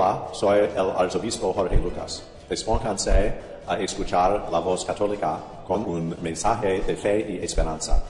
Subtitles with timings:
[0.00, 2.22] Hola, soy el arzobispo Jorge Lucas.
[2.48, 3.34] Despónganse
[3.66, 8.04] a escuchar la voz católica con un mensaje de fe y esperanza.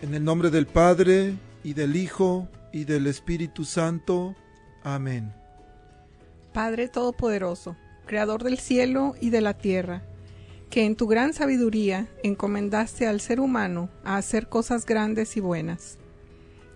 [0.00, 1.34] En el nombre del Padre,
[1.64, 4.36] y del Hijo, y del Espíritu Santo.
[4.84, 5.32] Amén.
[6.52, 7.74] Padre Todopoderoso,
[8.06, 10.02] Creador del cielo y de la tierra,
[10.70, 15.98] que en tu gran sabiduría encomendaste al ser humano a hacer cosas grandes y buenas.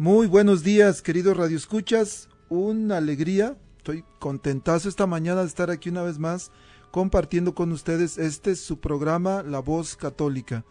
[0.00, 2.28] Muy buenos días, queridos radioescuchas.
[2.48, 3.58] Una alegría.
[3.78, 6.52] Estoy contentazo esta mañana de estar aquí una vez más
[6.92, 10.64] compartiendo con ustedes este es su programa La Voz Católica,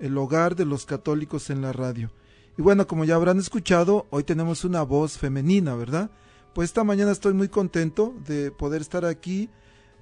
[0.00, 2.10] el hogar de los católicos en la radio.
[2.58, 6.10] Y bueno, como ya habrán escuchado, hoy tenemos una voz femenina, ¿verdad?
[6.52, 9.48] Pues esta mañana estoy muy contento de poder estar aquí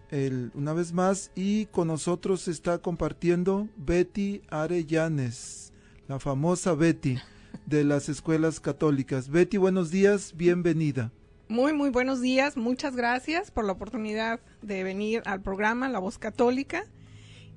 [0.08, 5.74] el, una vez más y con nosotros está compartiendo Betty Arellanes,
[6.08, 7.18] la famosa Betty
[7.66, 9.28] de las escuelas católicas.
[9.28, 11.12] Betty, buenos días, bienvenida.
[11.48, 12.56] Muy, muy buenos días.
[12.56, 16.84] Muchas gracias por la oportunidad de venir al programa La Voz Católica.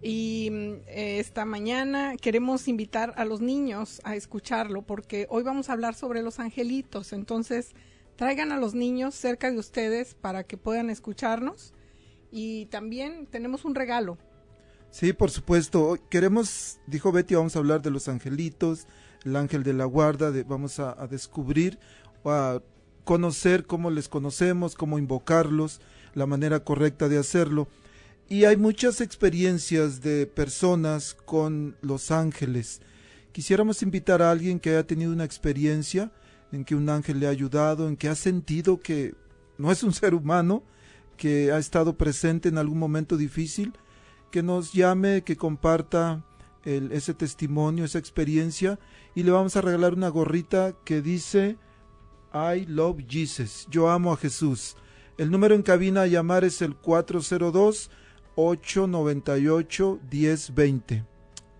[0.01, 0.49] Y
[0.87, 5.95] eh, esta mañana queremos invitar a los niños a escucharlo porque hoy vamos a hablar
[5.95, 7.13] sobre los angelitos.
[7.13, 7.75] Entonces,
[8.15, 11.73] traigan a los niños cerca de ustedes para que puedan escucharnos.
[12.31, 14.17] Y también tenemos un regalo.
[14.89, 15.97] Sí, por supuesto.
[16.09, 18.87] Queremos, dijo Betty, vamos a hablar de los angelitos,
[19.25, 21.79] el ángel de la guarda, vamos a, a descubrir
[22.25, 22.61] a
[23.03, 25.81] conocer cómo les conocemos, cómo invocarlos,
[26.13, 27.67] la manera correcta de hacerlo.
[28.29, 32.81] Y hay muchas experiencias de personas con los ángeles.
[33.31, 36.11] Quisiéramos invitar a alguien que haya tenido una experiencia
[36.51, 39.15] en que un ángel le ha ayudado, en que ha sentido que
[39.57, 40.63] no es un ser humano,
[41.17, 43.73] que ha estado presente en algún momento difícil,
[44.31, 46.25] que nos llame, que comparta
[46.65, 48.79] el, ese testimonio, esa experiencia,
[49.15, 51.57] y le vamos a regalar una gorrita que dice
[52.33, 54.75] I love Jesus, yo amo a Jesús.
[55.17, 57.91] El número en cabina a llamar es el 402
[58.35, 61.05] 898 1020.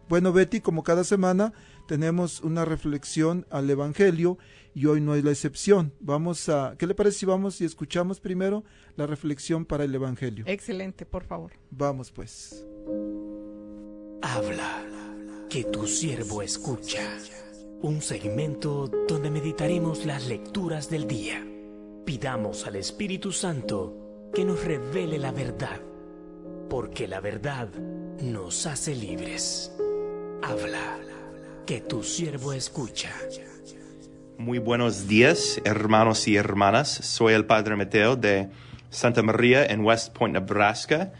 [0.09, 1.53] Bueno, Betty, como cada semana
[1.87, 4.37] tenemos una reflexión al Evangelio
[4.73, 5.93] y hoy no es la excepción.
[5.99, 8.63] Vamos a, ¿qué le parece si vamos y escuchamos primero
[8.95, 10.45] la reflexión para el Evangelio?
[10.47, 11.51] Excelente, por favor.
[11.69, 12.65] Vamos pues.
[14.25, 14.81] Habla,
[15.49, 17.01] que tu siervo escucha.
[17.81, 21.45] Un segmento donde meditaremos las lecturas del día.
[22.05, 25.81] Pidamos al Espíritu Santo que nos revele la verdad,
[26.69, 27.67] porque la verdad
[28.21, 29.73] nos hace libres.
[30.41, 30.99] Habla,
[31.67, 33.11] que tu siervo escucha.
[34.37, 36.87] Muy buenos días, hermanos y hermanas.
[36.89, 38.49] Soy el Padre Mateo de
[38.89, 41.11] Santa María en West Point, Nebraska,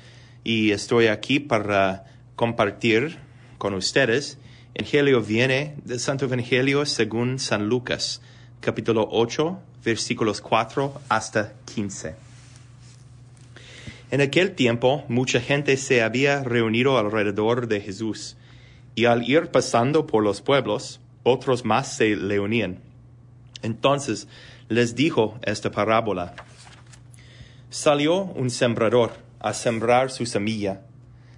[0.45, 3.18] y estoy aquí para compartir
[3.57, 4.38] con ustedes.
[4.74, 8.21] Evangelio viene del Santo Evangelio según San Lucas,
[8.59, 12.15] capítulo 8, versículos 4 hasta 15.
[14.12, 18.38] En aquel tiempo, mucha gente se había reunido alrededor de Jesús,
[18.95, 22.79] y al ir pasando por los pueblos, otros más se le unían.
[23.63, 24.27] Entonces
[24.69, 26.36] les dijo esta parábola.
[27.69, 30.81] Salió un sembrador a sembrar su semilla.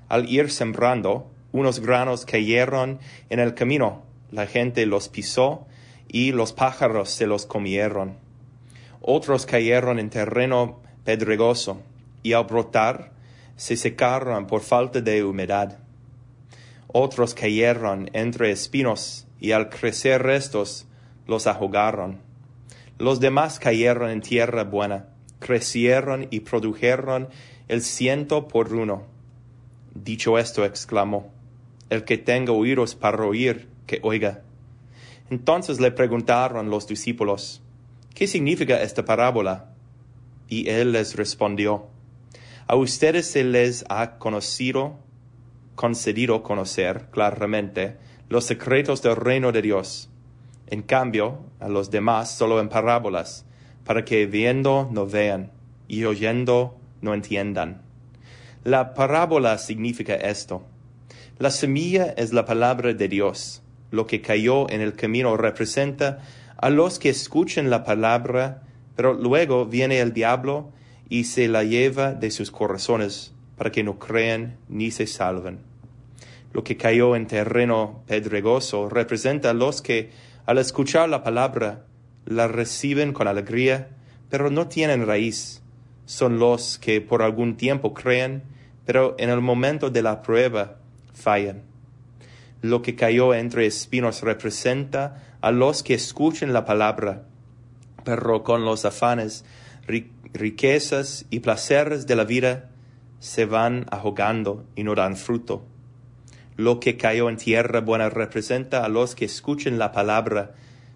[0.07, 2.99] Al ir sembrando, unos granos cayeron
[3.29, 4.03] en el camino.
[4.31, 5.65] La gente los pisó
[6.07, 8.17] y los pájaros se los comieron.
[9.01, 11.81] Otros cayeron en terreno pedregoso
[12.23, 13.11] y al brotar
[13.55, 15.79] se secaron por falta de humedad.
[16.87, 20.87] Otros cayeron entre espinos y al crecer estos
[21.27, 22.19] los ahogaron.
[22.97, 25.09] Los demás cayeron en tierra buena,
[25.39, 27.29] crecieron y produjeron
[27.67, 29.14] el ciento por uno.
[29.95, 31.31] Dicho esto, exclamó,
[31.89, 34.43] El que tenga oídos para oír, que oiga.
[35.29, 37.61] Entonces le preguntaron los discípulos,
[38.13, 39.71] ¿qué significa esta parábola?
[40.49, 41.87] Y él les respondió,
[42.67, 44.97] a ustedes se les ha conocido,
[45.75, 47.95] concedido conocer claramente
[48.27, 50.09] los secretos del reino de Dios.
[50.67, 53.45] En cambio, a los demás solo en parábolas,
[53.85, 55.51] para que viendo no vean
[55.87, 57.85] y oyendo no entiendan.
[58.65, 60.63] La parábola significa esto.
[61.37, 63.61] La semilla es la palabra de Dios.
[63.91, 66.23] Lo que cayó en el camino representa
[66.57, 68.63] a los que escuchan la palabra,
[68.95, 70.71] pero luego viene el diablo
[71.09, 75.59] y se la lleva de sus corazones para que no crean ni se salven.
[76.51, 80.09] Lo que cayó en terreno pedregoso representa a los que,
[80.47, 81.85] al escuchar la palabra,
[82.25, 83.89] la reciben con alegría,
[84.31, 85.61] pero no tienen raíz.
[86.05, 88.54] Son los que por algún tiempo creen,
[88.85, 90.77] pero en el momento de la prueba
[91.13, 91.63] fallan.
[92.61, 97.23] Lo que cayó entre espinos representa a los que escuchan la palabra,
[98.03, 99.45] pero con los afanes
[100.33, 102.69] riquezas y placeres de la vida
[103.19, 105.63] se van ahogando y no dan fruto.
[106.57, 110.55] Lo que cayó en tierra buena representa a los que escuchen la palabra,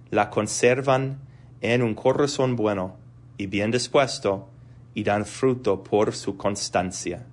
[0.10, 1.20] la conservan
[1.62, 2.98] en un corazón bueno
[3.38, 4.50] y bien dispuesto
[4.94, 7.26] y dan fruto por su constancia.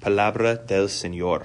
[0.00, 1.44] Palabra del Señor.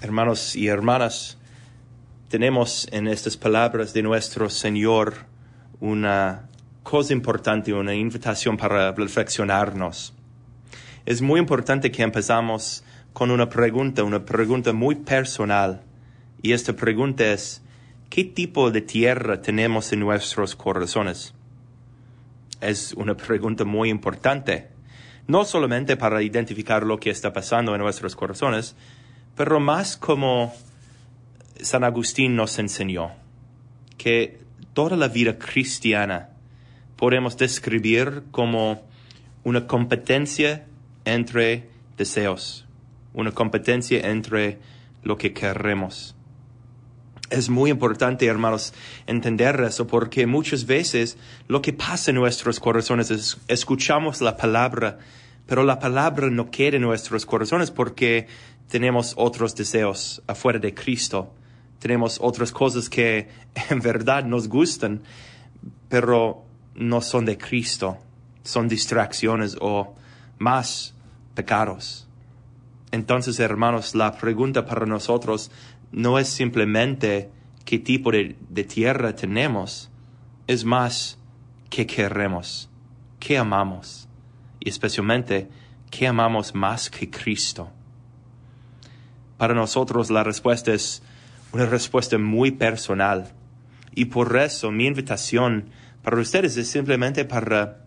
[0.00, 1.36] Hermanos y hermanas,
[2.30, 5.26] tenemos en estas palabras de nuestro Señor
[5.78, 6.48] una
[6.82, 10.14] cosa importante, una invitación para reflexionarnos.
[11.04, 15.82] Es muy importante que empezamos con una pregunta, una pregunta muy personal.
[16.40, 17.60] Y esta pregunta es,
[18.08, 21.34] ¿qué tipo de tierra tenemos en nuestros corazones?
[22.62, 24.69] Es una pregunta muy importante,
[25.30, 28.74] no solamente para identificar lo que está pasando en nuestros corazones,
[29.36, 30.52] pero más como
[31.60, 33.12] San Agustín nos enseñó,
[33.96, 34.40] que
[34.72, 36.30] toda la vida cristiana
[36.96, 38.82] podemos describir como
[39.44, 40.66] una competencia
[41.04, 42.66] entre deseos,
[43.14, 44.58] una competencia entre
[45.02, 46.16] lo que queremos.
[47.30, 48.74] Es muy importante, hermanos,
[49.06, 51.16] entender eso porque muchas veces
[51.46, 54.98] lo que pasa en nuestros corazones es escuchamos la palabra,
[55.46, 58.26] pero la palabra no queda en nuestros corazones porque
[58.68, 61.34] tenemos otros deseos afuera de Cristo.
[61.80, 63.28] Tenemos otras cosas que
[63.70, 65.02] en verdad nos gustan,
[65.88, 66.44] pero
[66.74, 67.98] no son de Cristo,
[68.44, 69.94] son distracciones o
[70.38, 70.94] más
[71.34, 72.06] pecados.
[72.92, 75.50] Entonces, hermanos, la pregunta para nosotros
[75.92, 77.30] no es simplemente
[77.64, 78.34] qué tipo de,
[78.68, 79.90] tierra tenemos,
[80.46, 81.18] es más
[81.68, 82.68] qué queremos,
[83.18, 84.09] qué amamos
[84.60, 85.48] y especialmente
[85.90, 87.70] qué amamos más que Cristo.
[89.36, 91.02] Para nosotros la respuesta es
[91.52, 93.32] una respuesta muy personal
[93.94, 95.70] y por eso mi invitación
[96.02, 97.84] para ustedes es simplemente para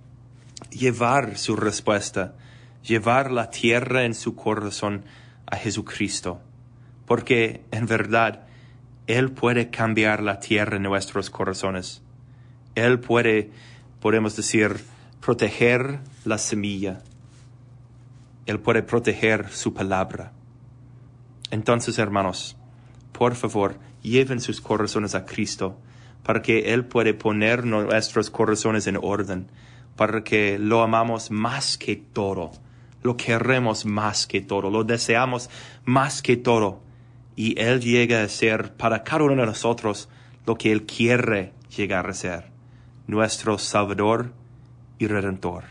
[0.69, 2.35] llevar su respuesta,
[2.83, 5.05] llevar la tierra en su corazón
[5.45, 6.41] a Jesucristo,
[7.05, 8.47] porque en verdad
[9.07, 12.01] Él puede cambiar la tierra en nuestros corazones.
[12.75, 13.51] Él puede,
[13.99, 14.83] podemos decir,
[15.23, 17.01] proteger la semilla.
[18.45, 20.33] Él puede proteger su palabra.
[21.49, 22.57] Entonces, hermanos,
[23.13, 25.77] por favor, lleven sus corazones a Cristo
[26.23, 29.47] para que Él puede poner nuestros corazones en orden,
[29.95, 32.51] para que lo amamos más que todo,
[33.01, 35.49] lo queremos más que todo, lo deseamos
[35.85, 36.81] más que todo,
[37.37, 40.09] y Él llega a ser para cada uno de nosotros
[40.45, 42.51] lo que Él quiere llegar a ser,
[43.07, 44.42] nuestro Salvador
[45.03, 45.65] y Redentor,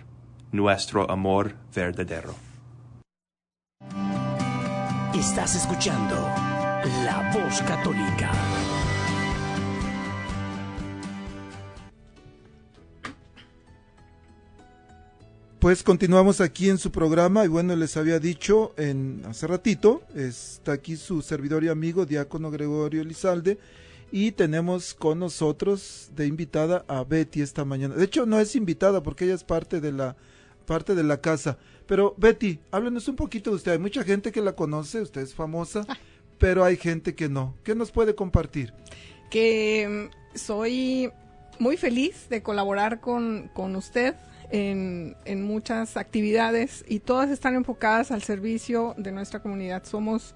[0.53, 2.35] nuestro amor verdadero.
[5.15, 6.17] Estás escuchando
[7.07, 8.31] La Voz Católica.
[15.59, 20.73] Pues continuamos aquí en su programa y bueno, les había dicho en hace ratito, está
[20.73, 23.59] aquí su servidor y amigo Diácono Gregorio Elizalde
[24.13, 27.95] y tenemos con nosotros de invitada a Betty esta mañana.
[27.95, 30.17] De hecho, no es invitada porque ella es parte de la
[30.67, 31.59] parte de la casa.
[31.87, 33.73] Pero Betty, háblenos un poquito de usted.
[33.73, 35.97] Hay mucha gente que la conoce, usted es famosa, ah.
[36.39, 37.55] pero hay gente que no.
[37.65, 38.73] ¿Qué nos puede compartir?
[39.31, 41.11] Que mm, soy
[41.59, 44.15] muy feliz de colaborar con, con usted
[44.51, 49.85] en, en, muchas actividades y todas están enfocadas al servicio de nuestra comunidad.
[49.85, 50.35] Somos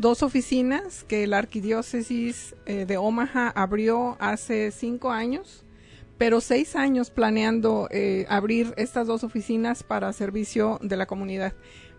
[0.00, 5.64] dos oficinas que la arquidiócesis eh, de Omaha abrió hace cinco años,
[6.16, 11.52] pero seis años planeando eh, abrir estas dos oficinas para servicio de la comunidad.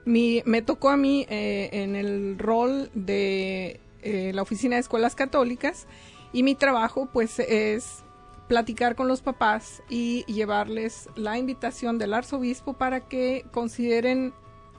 [0.04, 5.86] Me tocó a mí eh, en el rol de la oficina de escuelas católicas
[6.34, 8.04] y mi trabajo pues es
[8.48, 14.34] platicar con los papás y llevarles la invitación del arzobispo para que consideren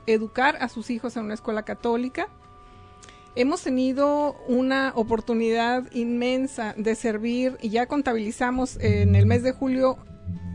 [0.06, 2.28] educar a sus hijos en una escuela católica.
[3.34, 9.96] Hemos tenido una oportunidad inmensa de servir y ya contabilizamos en el mes de julio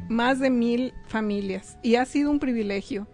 [0.10, 3.08] más de mil familias y ha sido un privilegio.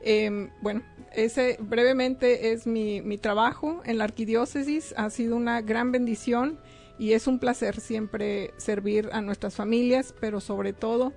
[0.00, 0.82] Eh, bueno,
[1.12, 6.58] ese brevemente es mi, mi trabajo en la arquidiócesis, ha sido una gran bendición
[6.98, 11.12] y es un placer siempre servir a nuestras familias, pero sobre todo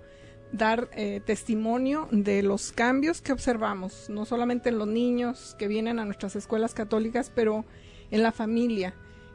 [0.51, 5.99] dar eh, testimonio de los cambios que observamos, no solamente en los niños que vienen
[5.99, 7.65] a nuestras escuelas católicas, pero
[8.11, 8.93] en la familia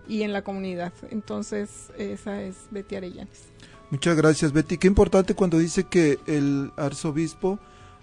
[0.09, 0.93] y en la comunidad.
[1.11, 3.45] Entonces, esa es Betty Arellanes.
[3.91, 4.79] Muchas gracias, Betty.
[4.79, 7.59] Qué importante cuando dice que el arzobispo,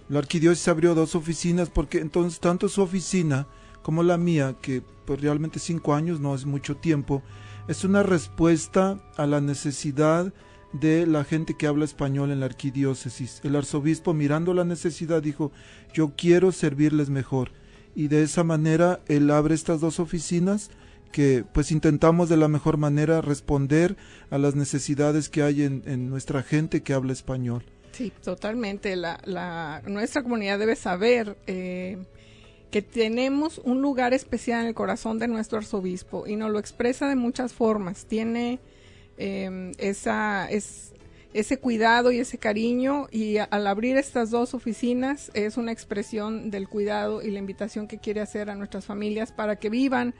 [0.08, 3.48] la arquidiócesis abrió dos oficinas, porque entonces tanto su oficina
[3.82, 7.24] como la mía, que pues realmente cinco años no es mucho tiempo,
[7.68, 10.32] es una respuesta a la necesidad
[10.74, 13.42] de la gente que habla español en la arquidiócesis.
[13.44, 15.52] El arzobispo mirando la necesidad dijo,
[15.94, 17.52] yo quiero servirles mejor.
[17.96, 20.70] Y de esa manera él abre estas dos oficinas
[21.12, 23.98] que pues intentamos de la mejor manera responder
[24.30, 27.64] a las necesidades que hay en, nuestra gente que habla español.
[27.92, 28.96] Sí, totalmente.
[28.96, 31.98] La, la, nuestra comunidad debe saber eh,
[32.70, 37.10] que tenemos un lugar especial en el corazón de nuestro arzobispo y nos lo expresa
[37.10, 38.06] de muchas formas.
[38.06, 38.60] Tiene
[39.20, 40.94] em, esa, es,
[41.34, 46.68] ese cuidado y ese cariño y al abrir estas dos oficinas es una expresión del
[46.68, 50.16] cuidado y la invitación que quiere hacer a nuestras familias para que vivan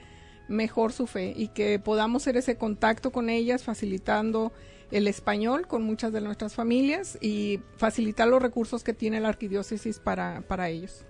[0.48, 4.52] mejor su fe y que podamos hacer ese contacto con ellas facilitando
[4.92, 10.00] el español con muchas de nuestras familias y facilitar los recursos que tiene la arquidiócesis
[10.00, 11.06] para, para ellos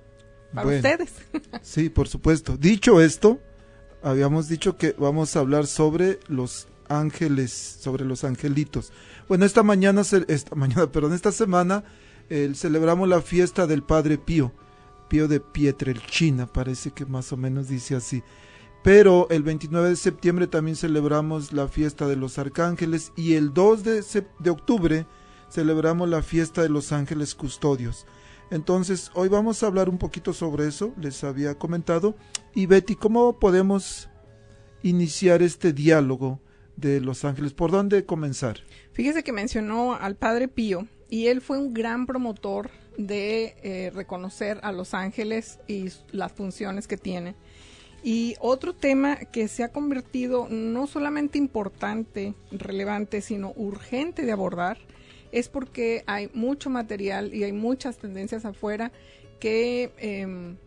[0.53, 1.13] para ustedes.
[1.61, 2.57] sí, por supuesto.
[2.57, 3.39] Dicho esto,
[4.01, 8.91] habíamos dicho que vamos a hablar sobre los ángeles, sobre los angelitos.
[9.27, 11.83] Bueno, esta mañana, esta mañana, perdón, esta semana
[12.53, 14.51] celebramos la fiesta del Padre Pío,
[15.07, 18.23] Pío de Pietrelchina, parece que más o menos dice así.
[18.83, 23.83] Pero el 29 de septiembre también celebramos la fiesta de los arcángeles y el 2
[23.83, 24.03] de,
[24.39, 25.05] de octubre
[25.49, 28.05] celebramos la fiesta de los ángeles custodios.
[28.51, 32.15] Entonces, hoy vamos a hablar un poquito sobre eso, les había comentado.
[32.55, 34.09] Y Betty, ¿cómo podemos
[34.81, 36.39] iniciar este diálogo
[36.79, 37.53] de los ángeles?
[37.53, 38.59] ¿Por dónde comenzar?
[38.93, 44.59] Fíjese que mencionó al Padre Pío y él fue un gran promotor de eh, reconocer
[44.61, 47.35] a los ángeles y las funciones que tienen.
[48.03, 54.77] Y otro tema que se ha convertido no solamente importante, relevante, sino urgente de abordar,
[55.31, 58.91] es porque hay mucho material y hay muchas tendencias afuera
[59.39, 60.57] que em,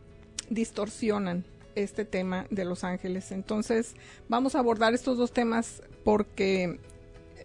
[0.51, 3.33] distorsionan este tema de los ángeles.
[3.33, 3.95] Entonces
[4.29, 6.79] vamos a abordar estos dos temas porque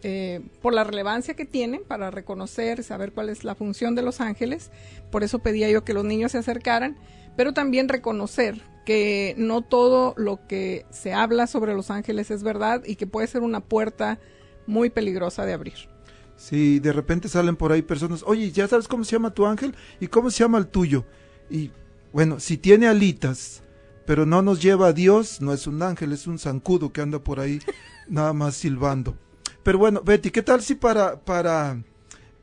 [0.03, 4.21] eh, por la relevancia que tienen para reconocer, saber cuál es la función de los
[4.21, 4.71] ángeles.
[5.11, 6.97] Por eso pedía yo que los niños se acercaran,
[7.35, 12.83] pero también reconocer que no todo lo que se habla sobre los ángeles es verdad
[12.85, 14.19] y que puede ser una puerta
[14.65, 15.89] muy peligrosa de abrir.
[16.37, 19.75] Si de repente salen por ahí personas, oye, ¿ya sabes cómo se llama tu ángel?
[19.99, 21.03] ¿Y cómo se llama el tuyo?
[21.49, 21.71] Y
[22.13, 23.63] bueno, si tiene alitas,
[24.07, 27.19] pero no nos lleva a Dios, no es un ángel, es un zancudo que anda
[27.19, 27.59] por ahí
[28.07, 29.17] nada más silbando.
[29.63, 31.83] Pero bueno, Betty, ¿qué tal si para, para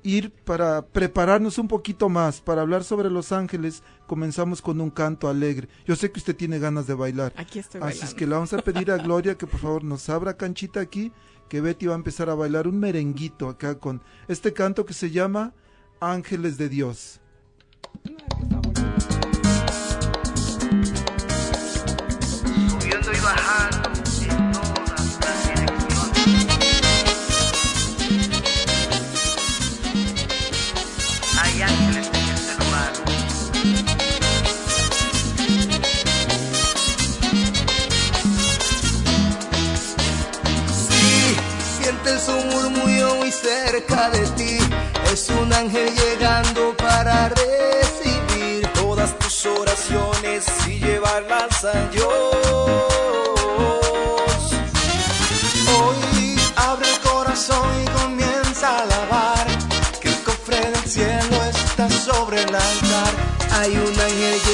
[0.03, 5.27] ir, para prepararnos un poquito más, para hablar sobre los ángeles, comenzamos con un canto
[5.27, 5.69] alegre?
[5.87, 7.33] Yo sé que usted tiene ganas de bailar.
[7.35, 8.05] Aquí estoy bailando.
[8.05, 10.81] Así es que le vamos a pedir a Gloria que por favor nos abra canchita
[10.81, 11.13] aquí
[11.49, 15.11] que Betty va a empezar a bailar un merenguito acá con este canto que se
[15.11, 15.55] llama
[15.99, 17.21] Ángeles de Dios.
[43.45, 44.59] cerca de ti.
[45.13, 52.09] Es un ángel llegando para recibir todas tus oraciones y llevarlas a Dios.
[55.77, 59.47] Hoy abre el corazón y comienza a alabar
[60.01, 63.13] que el cofre del cielo está sobre el altar.
[63.59, 64.54] Hay un ángel llegando.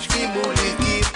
[0.00, 1.06] Shkimulikip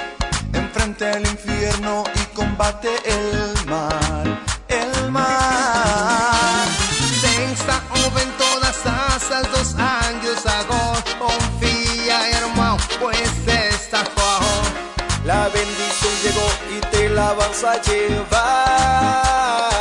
[0.52, 6.68] enfrente al infierno y combate el mal, el mal.
[7.20, 7.82] Tensa
[8.14, 14.62] ven todas asas dos años agora confía hermano pues está bajo
[15.24, 19.73] la bendición llegó y te la vas a llevar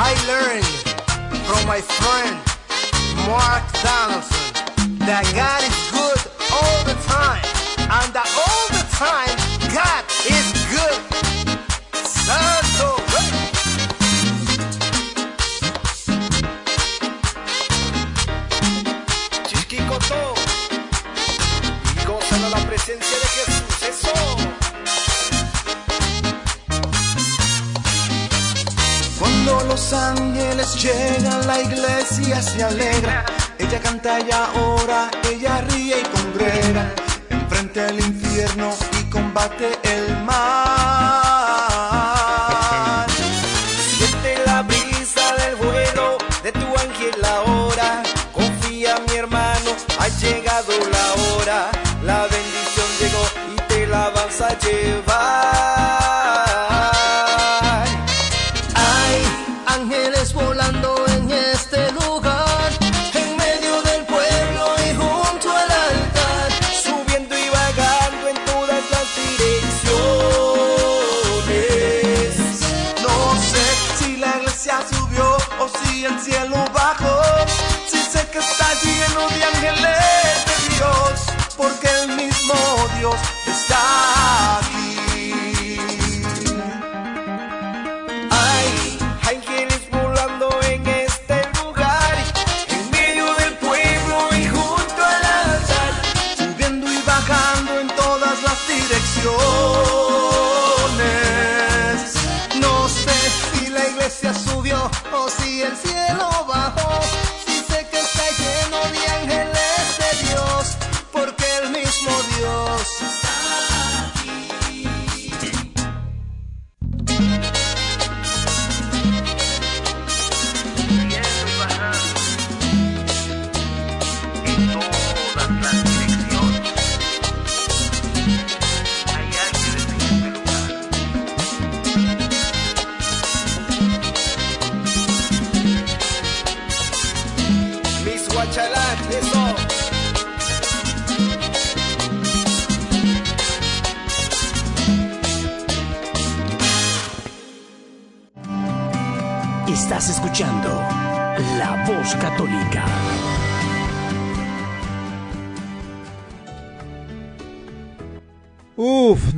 [0.00, 0.64] I learned
[1.42, 2.38] from my friend
[3.26, 6.22] Mark Donaldson that God is good
[6.54, 7.42] all the time,
[7.82, 9.37] and that all the time
[30.68, 33.24] ángeles llegan, la iglesia se alegra.
[33.58, 36.92] Ella canta, ella ora, ella ríe y congrega.
[37.30, 40.77] Enfrente al infierno y combate el mal.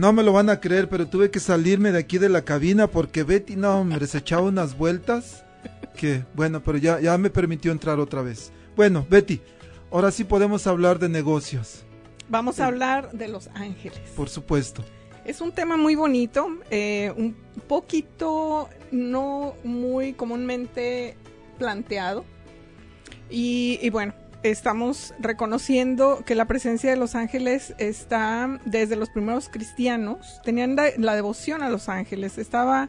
[0.01, 2.87] No me lo van a creer, pero tuve que salirme de aquí de la cabina
[2.87, 5.45] porque Betty, no, hombre, se echaba unas vueltas.
[5.95, 8.51] Que, bueno, pero ya, ya me permitió entrar otra vez.
[8.75, 9.43] Bueno, Betty,
[9.91, 11.85] ahora sí podemos hablar de negocios,
[12.31, 13.99] Vamos a hablar de los ángeles.
[14.17, 14.83] por supuesto.
[15.27, 17.37] Es un tema muy bonito, eh, un
[17.69, 21.17] poquito no muy comúnmente
[21.59, 22.25] planteado.
[23.29, 29.49] Y, y bueno, estamos reconociendo que la presencia de los ángeles está desde los primeros
[29.49, 32.89] cristianos, tenían la, devoción a los ángeles, estaba,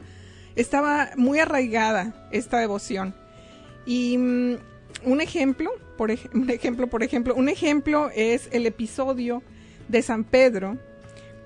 [0.56, 3.14] estaba muy arraigada esta devoción.
[3.86, 4.56] Y mm,
[5.06, 9.44] un ejemplo, por un ejemplo, por ejemplo, un ejemplo es el episodio
[9.88, 10.78] de San Pedro,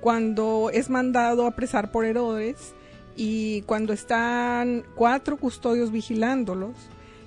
[0.01, 2.75] cuando es mandado a apresar por Herodes
[3.15, 6.75] y cuando están cuatro custodios vigilándolos,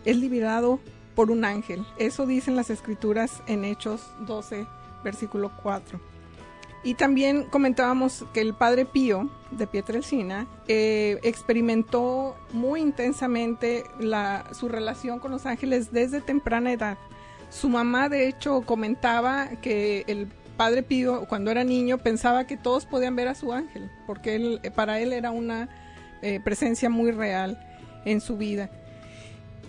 [0.04, 0.78] es liberado
[1.18, 1.85] por un ángel.
[1.96, 4.68] Eso dicen las escrituras en Hechos 12,
[5.02, 6.00] versículo 4.
[6.85, 13.83] Y también comentábamos que el padre Pío de Pietrelcina eh, experimentó muy intensamente
[14.52, 16.96] su relación con los ángeles desde temprana edad.
[17.50, 22.87] Su mamá, de hecho, comentaba que el padre Pío, cuando era niño, pensaba que todos
[22.87, 25.68] podían ver a su ángel, porque para él era una
[26.22, 27.59] eh, presencia muy real
[28.04, 28.70] en su vida.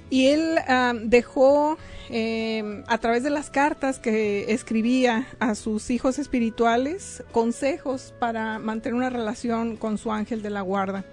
[0.09, 1.77] Y él ah, dejó
[2.09, 8.95] eh, a través de las cartas que escribía a sus hijos espirituales consejos para mantener
[8.95, 11.05] una relación con su ángel de la guarda.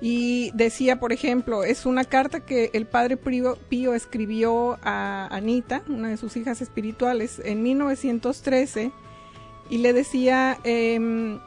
[0.00, 6.08] Y decía, por ejemplo, es una carta que el padre Pío, escribió a Anita, una
[6.08, 8.92] de sus hijas espirituales, en 1913,
[9.70, 11.40] y le decía, em,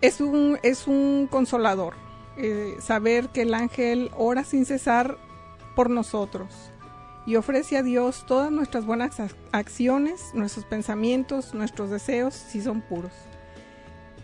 [0.00, 1.94] es, un, es un consolador,
[2.36, 5.18] eh, saber que el ángel ora sin cesar
[5.74, 6.72] por nosotros
[7.26, 9.16] y ofrece a Dios todas nuestras buenas
[9.52, 13.12] acciones, nuestros pensamientos, nuestros deseos, si son puros.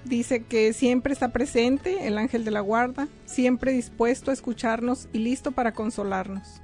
[0.05, 5.18] Dice que siempre está presente el ángel de la guarda, siempre dispuesto a escucharnos y
[5.18, 6.61] listo para consolarnos.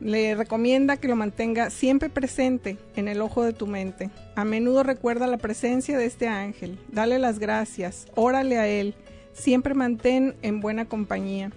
[0.00, 4.10] Le recomienda que lo mantenga siempre presente en el ojo de tu mente.
[4.36, 6.78] A menudo recuerda la presencia de este ángel.
[6.92, 8.94] Dale las gracias, órale a él
[9.38, 11.52] Siempre mantén en buena compañía.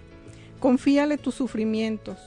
[0.60, 2.18] Confíale tus sufrimientos.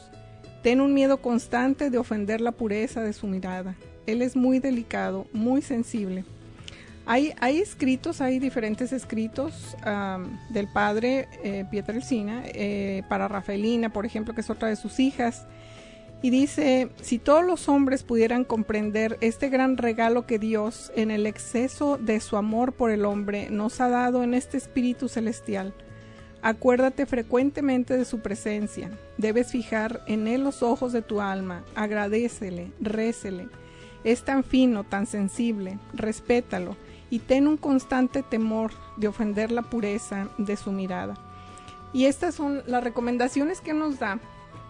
[0.62, 3.76] Ten un miedo constante de ofender la pureza de su mirada.
[4.06, 6.26] Él es muy delicado, muy sensible.
[7.08, 9.78] Hay, escritos, hay diferentes escritos
[10.50, 15.00] del padre eh, Pietro Elcina eh, para Rafaelina, por ejemplo, que es otra de sus
[15.00, 15.46] hijas
[16.26, 21.28] y dice, si todos los hombres pudieran comprender este gran regalo que Dios, en el
[21.28, 25.76] exceso de su amor por el hombre, nos ha dado en este Espíritu Celestial,
[26.42, 32.72] acuérdate frecuentemente de su presencia, debes fijar en él los ojos de tu alma, agradecele,
[32.82, 33.48] récele,
[34.04, 36.76] es tan fino, tan sensible, respétalo
[37.12, 41.14] y ten un constante temor de ofender la pureza de su mirada.
[41.94, 44.20] Y estas son las recomendaciones que nos da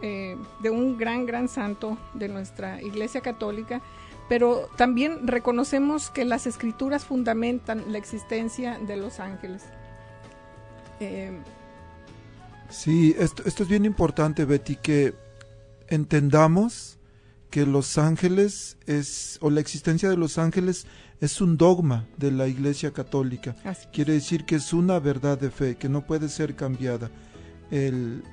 [0.01, 3.81] eh, de un gran, gran santo de nuestra Iglesia Católica,
[4.27, 9.63] pero también reconocemos que las escrituras fundamentan la existencia de los ángeles.
[10.99, 11.31] Eh,
[12.69, 15.13] sí, esto, esto es bien importante, Betty, que
[15.87, 16.97] entendamos
[17.49, 20.87] que los ángeles es, o la existencia de los ángeles
[21.21, 23.55] es un dogma de la Iglesia Católica.
[23.93, 27.09] Quiere decir que es una verdad de fe, que no puede ser cambiada.
[27.71, 28.23] El,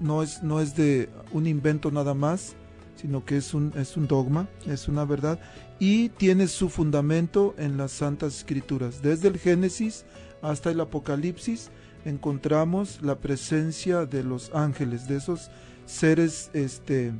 [0.00, 2.54] no es, no es de un invento nada más,
[2.96, 5.38] sino que es un, es un dogma, es una verdad,
[5.78, 9.02] y tiene su fundamento en las Santas Escrituras.
[9.02, 10.04] Desde el Génesis
[10.42, 11.70] hasta el Apocalipsis
[12.04, 15.50] encontramos la presencia de los ángeles, de esos
[15.86, 17.12] seres este,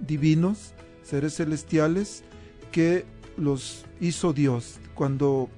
[0.00, 2.24] divinos, seres celestiales,
[2.72, 3.04] que
[3.36, 4.78] los hizo Dios.
[4.94, 5.48] Cuando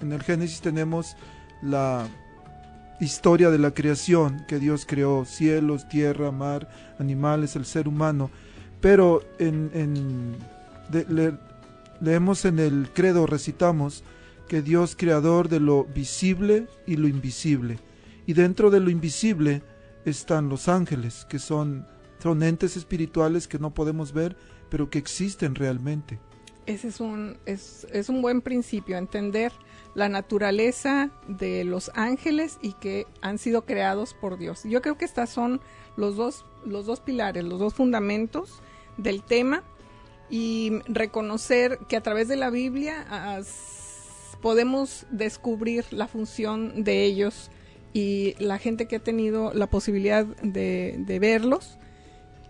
[0.00, 1.16] en el Génesis tenemos
[1.62, 2.08] la
[3.00, 8.30] historia de la creación, que Dios creó cielos, tierra, mar, animales, el ser humano.
[8.80, 10.36] Pero en,
[12.00, 14.04] leemos en el credo, recitamos
[14.48, 17.78] que Dios creador de lo visible y lo invisible.
[18.26, 19.62] Y dentro de lo invisible
[20.04, 21.86] están los ángeles, que son,
[22.22, 24.36] son entes espirituales que no podemos ver,
[24.68, 26.18] pero que existen realmente.
[26.66, 29.52] Ese es un, es, es un buen principio, entender
[29.94, 34.62] la naturaleza de los ángeles y que han sido creados por Dios.
[34.64, 35.60] Yo creo que estos son
[35.96, 38.62] los dos, los dos pilares, los dos fundamentos
[38.96, 39.64] del tema
[40.28, 43.04] y reconocer que a través de la Biblia
[44.40, 47.50] podemos descubrir la función de ellos
[47.92, 51.78] y la gente que ha tenido la posibilidad de, verlos,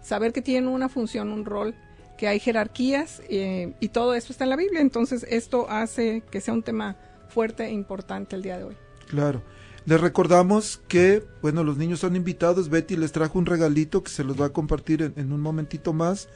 [0.02, 1.74] saber que tienen una función, un rol,
[2.18, 4.82] que hay jerarquías eh, y todo eso está en la Biblia.
[4.82, 6.96] Entonces esto hace que sea un tema
[7.30, 8.76] fuerte e importante el día de hoy.
[9.08, 9.42] Claro.
[9.86, 12.68] Les recordamos que, bueno, los niños son invitados.
[12.68, 16.28] Betty les trajo un regalito que se los va a compartir en, un momentito más.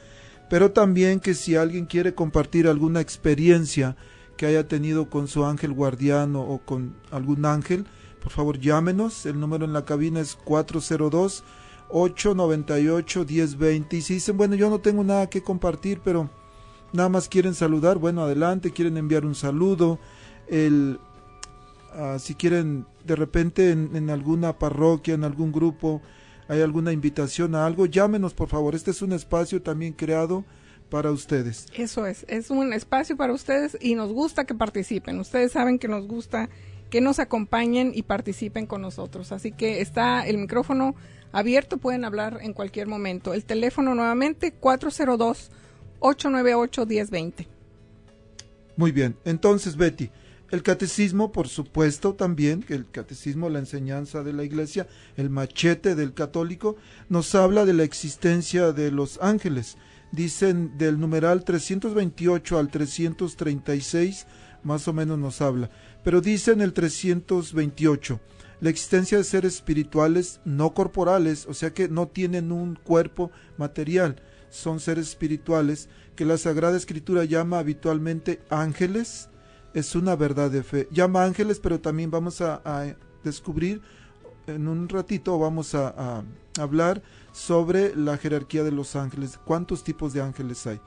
[0.49, 3.95] Pero también que si alguien quiere compartir alguna experiencia
[4.37, 7.85] que haya tenido con su ángel guardiano o con algún ángel,
[8.21, 9.25] por favor llámenos.
[9.25, 11.43] El número en la cabina es 402
[11.89, 13.97] 898 1020.
[13.97, 16.29] Y si dicen, bueno, yo no tengo nada que compartir, pero
[16.91, 19.99] nada más quieren saludar, bueno, adelante, quieren enviar un saludo,
[20.47, 20.99] el
[21.93, 26.01] ah, si quieren de repente en, alguna parroquia, en algún grupo,
[26.47, 28.75] hay alguna invitación a algo, llámenos por favor.
[28.75, 30.43] Este es un espacio también creado
[30.89, 31.67] para ustedes.
[31.75, 35.19] Eso es, es un espacio para ustedes y nos gusta que participen.
[35.19, 36.49] Ustedes saben que nos gusta
[36.89, 39.31] que nos acompañen y participen con nosotros.
[39.31, 40.95] Así que está el micrófono
[41.31, 43.33] abierto, pueden hablar en cualquier momento.
[43.33, 47.47] El teléfono nuevamente 402-898-1020.
[48.77, 50.11] Muy bien, entonces Betty,
[50.51, 55.95] el catecismo, por supuesto, también, que el catecismo, la enseñanza de la iglesia, el machete
[55.95, 56.75] del católico,
[57.09, 59.77] nos habla de la existencia de los ángeles.
[60.11, 64.27] Dicen del numeral 328 al 336,
[64.63, 65.71] más o menos nos habla.
[66.03, 68.19] Pero dice en el 328,
[68.61, 74.21] la existencia de seres espirituales no corporales, o sea que no tienen un cuerpo material,
[74.49, 79.29] son seres espirituales que la Sagrada Escritura llama habitualmente ángeles,
[79.75, 80.87] es una verdad de fe.
[80.89, 83.81] Llama ángeles, pero también vamos a, descubrir
[84.47, 86.23] en un ratito, vamos a,
[86.57, 90.79] hablar sobre la jerarquía de los ángeles, cuántos tipos de ángeles hay.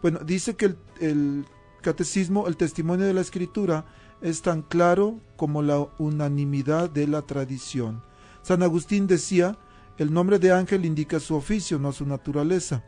[0.00, 1.44] Bueno, dice que el,
[1.82, 3.84] catecismo, el testimonio de la escritura,
[4.22, 8.02] es tan claro como la unanimidad de la tradición.
[8.42, 9.58] San Agustín decía,
[9.98, 12.84] el nombre de ángel indica su oficio, no su naturaleza.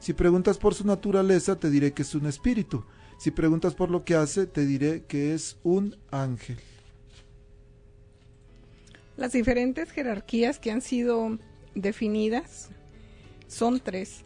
[0.00, 2.84] Si preguntas por su naturaleza, te diré que es un espíritu.
[3.18, 6.56] Si preguntas por lo que hace, te diré que es un ángel.
[9.16, 11.38] Las diferentes jerarquías que han sido
[11.74, 12.70] definidas
[13.48, 14.22] son tres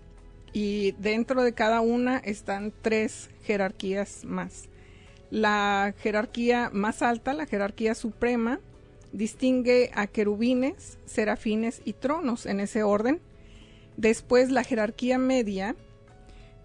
[0.53, 4.69] y dentro de cada una están tres jerarquías más.
[5.31, 8.61] La jerarquía más alta, la jerarquía suprema,
[9.13, 13.21] distingue a querubines, serafines y tronos en ese orden.
[13.97, 15.75] Después la jerarquía media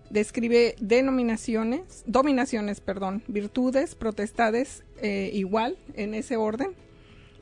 [0.10, 6.72] describe denominaciones, dominaciones, perdón, virtudes, protestades, eh, igual en ese orden.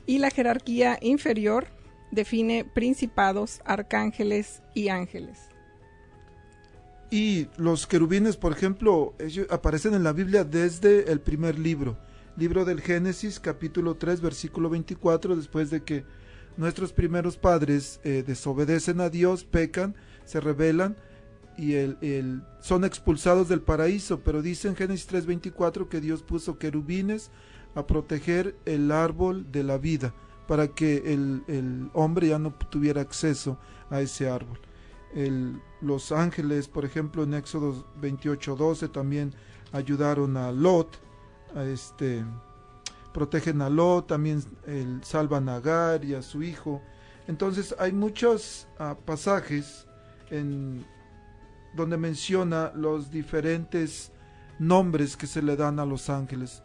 [0.06, 1.66] Y la jerarquía inferior
[2.10, 5.38] define principados, arcángeles y ángeles.
[7.10, 11.96] Y los querubines, por ejemplo, ellos aparecen en la Biblia desde el primer libro,
[12.36, 16.04] libro del Génesis, capítulo 3, versículo 24, después de que
[16.56, 20.96] nuestros primeros padres eh, desobedecen a Dios, pecan, se rebelan,
[21.56, 27.30] y el, son expulsados del paraíso, pero dice en Génesis 3:24 que Dios puso querubines
[27.74, 30.14] a proteger el árbol de la vida,
[30.46, 33.58] para que el, el hombre ya no tuviera acceso
[33.90, 34.58] a ese árbol.
[35.14, 39.34] El, los ángeles, por ejemplo, en Éxodo 28:12 también
[39.72, 40.98] ayudaron a Lot,
[41.54, 42.24] a este,
[43.12, 46.82] protegen a Lot, también el, salvan a Agar y a su hijo.
[47.28, 49.86] Entonces hay muchos ah, pasajes
[50.30, 50.84] en
[51.76, 54.10] donde menciona los diferentes
[54.58, 56.62] nombres que se le dan a los ángeles,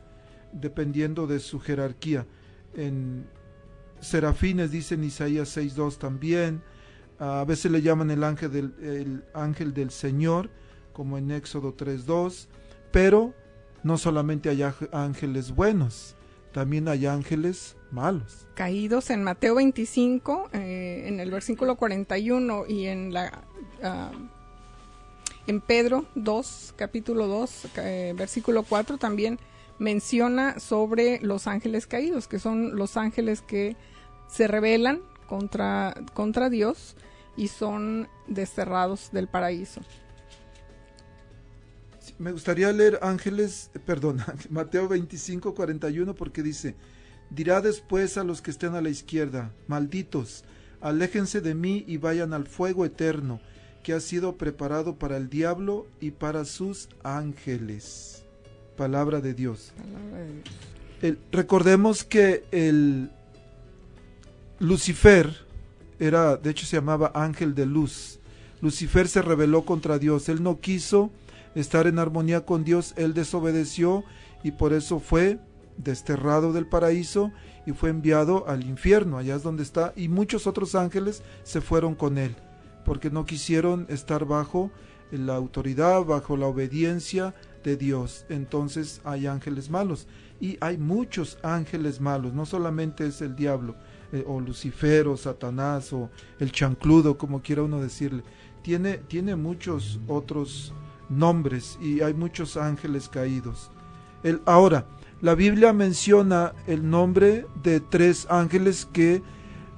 [0.54, 2.26] dependiendo de su jerarquía.
[2.74, 3.28] En
[4.00, 6.64] serafines dicen Isaías 6.2 también,
[7.20, 10.50] a veces le llaman el ángel del, el ángel del Señor,
[10.94, 12.48] como en Éxodo 3.2,
[12.92, 13.34] pero
[13.84, 16.16] no solamente hay ángeles buenos,
[16.52, 18.48] también hay ángeles malos.
[18.56, 23.44] Caídos en Mateo 25, eh, en el versículo 41 y en la...
[23.84, 24.12] Ah,
[25.52, 29.38] en Pedro 2, capítulo 2, eh, versículo 4 también
[29.80, 33.76] menciona sobre los ángeles caídos, que son los ángeles que
[34.30, 36.96] se rebelan contra, contra Dios
[37.36, 39.82] y son desterrados del paraíso.
[42.18, 46.76] Me gustaría leer Ángeles, eh, perdón, Mateo 25, 41, porque dice,
[47.30, 50.46] dirá después a los que estén a la izquierda, malditos,
[50.80, 53.42] aléjense de mí y vayan al fuego eterno
[53.82, 58.24] que ha sido preparado para el diablo y para sus ángeles.
[58.78, 59.74] Palabra de Dios.
[61.32, 63.10] recordemos que el
[64.60, 65.30] Lucifer
[66.00, 68.20] era, de hecho se llamaba ángel de luz.
[68.62, 70.30] Lucifer se rebeló contra Dios.
[70.30, 71.12] Él no quiso
[71.56, 72.94] estar en armonía con Dios.
[72.96, 74.04] Él desobedeció
[74.44, 75.40] y por eso fue
[75.78, 77.32] desterrado del paraíso
[77.66, 79.18] y fue enviado al infierno.
[79.18, 79.94] Allá es donde está.
[79.96, 82.36] Y muchos otros ángeles se fueron con él
[82.86, 84.72] porque no quisieron estar bajo
[85.12, 88.26] la autoridad, bajo la obediencia de Dios.
[88.30, 90.08] Entonces hay ángeles malos
[90.40, 93.76] y hay muchos ángeles malos, no solamente es el diablo
[94.12, 98.24] eh, o Lucifer o Satanás o el chancludo, como quiera uno decirle.
[98.64, 100.74] Tiene, tiene muchos otros
[101.10, 103.72] nombres y hay muchos ángeles caídos.
[104.46, 104.86] Ahora,
[105.20, 109.22] la Biblia menciona el nombre de tres ángeles que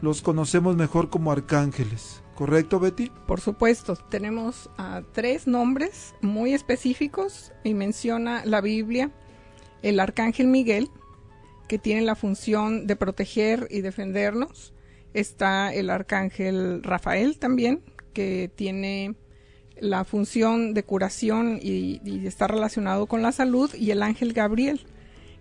[0.01, 2.22] los conocemos mejor como arcángeles.
[2.35, 3.11] ¿Correcto, Betty?
[3.27, 9.11] Por supuesto, tenemos uh, tres nombres muy específicos y menciona la Biblia
[9.83, 10.89] el arcángel Miguel,
[11.67, 14.73] que tiene la función de proteger y defendernos.
[15.13, 19.15] Está el arcángel Rafael también, que tiene
[19.79, 24.81] la función de curación y, está relacionado con la salud, y el ángel Gabriel,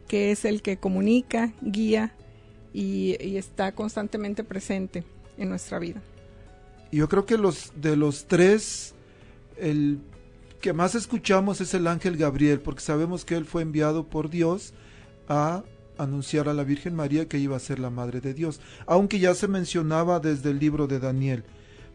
[0.09, 2.15] que es el que comunica, guía
[2.75, 5.05] y está constantemente presente
[5.39, 6.03] en nuestra vida.
[6.93, 8.95] Yo creo que los de los tres,
[9.57, 9.99] el
[10.61, 14.75] que más escuchamos es el ángel Gabriel, porque sabemos que él fue enviado por Dios
[15.27, 15.65] a
[15.97, 19.35] anunciar a la Virgen María que iba a ser la Madre de Dios, aunque ya
[19.35, 21.45] se mencionaba desde el libro de Daniel.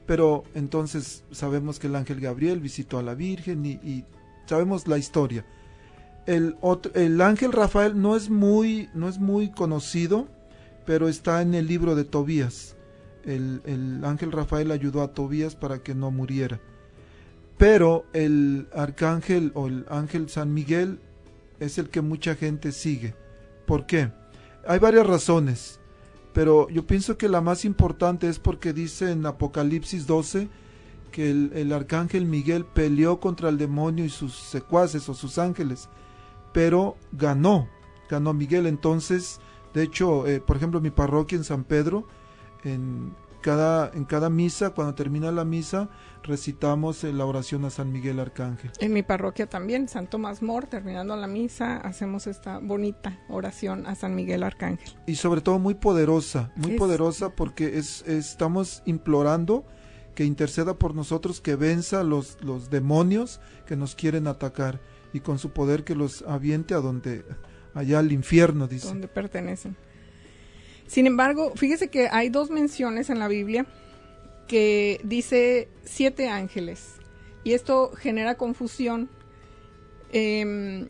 [0.07, 4.05] Pero entonces sabemos que el ángel Gabriel visitó a la Virgen y, y
[4.47, 5.45] sabemos la historia.
[6.25, 10.27] El, otro, el ángel Rafael no es muy, no es muy conocido,
[10.85, 12.76] pero está en el libro de Tobías.
[13.27, 16.59] El, el ángel Rafael ayudó a Tobías para que no muriera.
[17.57, 20.99] Pero el arcángel o el ángel San Miguel
[21.59, 23.15] es el que mucha gente sigue.
[23.65, 24.11] ¿Por qué?
[24.67, 25.79] Hay varias razones,
[26.33, 30.49] pero yo pienso que la más importante es porque dice en Apocalipsis 12
[31.11, 35.89] que el, el, arcángel Miguel peleó contra el demonio y sus secuaces o sus ángeles,
[36.53, 37.67] pero ganó,
[38.09, 38.67] ganó Miguel.
[38.67, 39.39] Entonces,
[39.73, 42.07] de hecho, eh, por ejemplo, mi parroquia en San Pedro,
[42.73, 45.89] en cada, en cada misa, cuando termina la misa,
[46.23, 48.71] recitamos la oración a San Miguel Arcángel.
[48.79, 53.95] En mi parroquia también, San Tomás Mor, terminando la misa, hacemos esta bonita oración a
[53.95, 54.89] San Miguel Arcángel.
[55.05, 56.77] Y sobre todo muy poderosa, muy es...
[56.77, 59.65] poderosa porque es, estamos implorando
[60.15, 64.81] que interceda por nosotros, que venza los, los demonios que nos quieren atacar
[65.13, 67.23] y con su poder que los aviente a donde,
[67.73, 68.87] allá al infierno, dice.
[68.87, 69.77] Donde pertenecen.
[70.87, 73.65] Sin embargo, fíjese que hay dos menciones en la Biblia
[74.47, 76.95] que dice siete ángeles
[77.43, 79.09] y esto genera confusión.
[80.11, 80.87] Eh,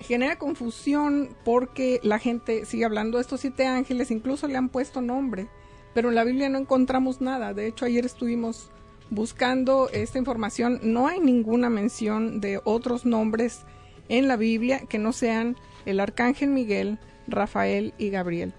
[0.00, 5.00] genera confusión porque la gente sigue hablando de estos siete ángeles, incluso le han puesto
[5.00, 5.48] nombre,
[5.94, 7.54] pero en la Biblia no encontramos nada.
[7.54, 8.70] De hecho, ayer estuvimos
[9.10, 10.80] buscando esta información.
[10.82, 13.62] No hay ninguna mención de otros nombres
[14.08, 15.56] en la Biblia que no sean
[15.86, 18.54] el arcángel Miguel, Rafael y Gabriel.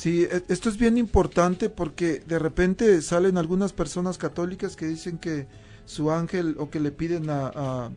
[0.00, 5.46] Sí, esto es bien importante porque de repente salen algunas personas católicas que dicen que
[5.84, 7.90] su ángel o que le piden a, a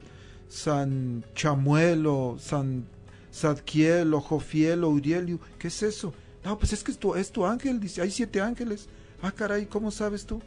[0.49, 2.83] San Chamuel o San
[3.33, 5.39] Zadkiel o Jofiel o Uriel.
[5.57, 6.13] ¿Qué es eso?
[6.43, 8.89] No, pues es que es tu, es tu ángel, dice, hay siete ángeles.
[9.21, 10.41] Ah, caray, ¿cómo sabes tú?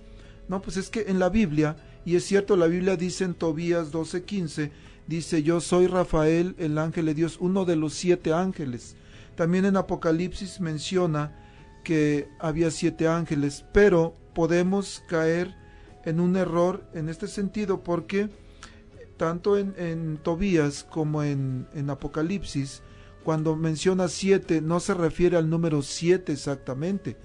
[0.50, 3.92] No, pues es que en la Biblia, y es cierto, la Biblia dice en Tobías
[3.92, 4.72] 12:15,
[5.06, 8.94] dice, yo soy Rafael, el ángel de Dios, uno de los siete ángeles.
[9.36, 11.45] También en Apocalipsis menciona
[11.86, 15.54] que había siete ángeles, pero podemos caer
[16.04, 18.28] en un error en este sentido porque
[19.16, 22.82] tanto en, Tobías como en, Apocalipsis,
[23.22, 27.16] cuando menciona siete, no se refiere al número siete exactamente,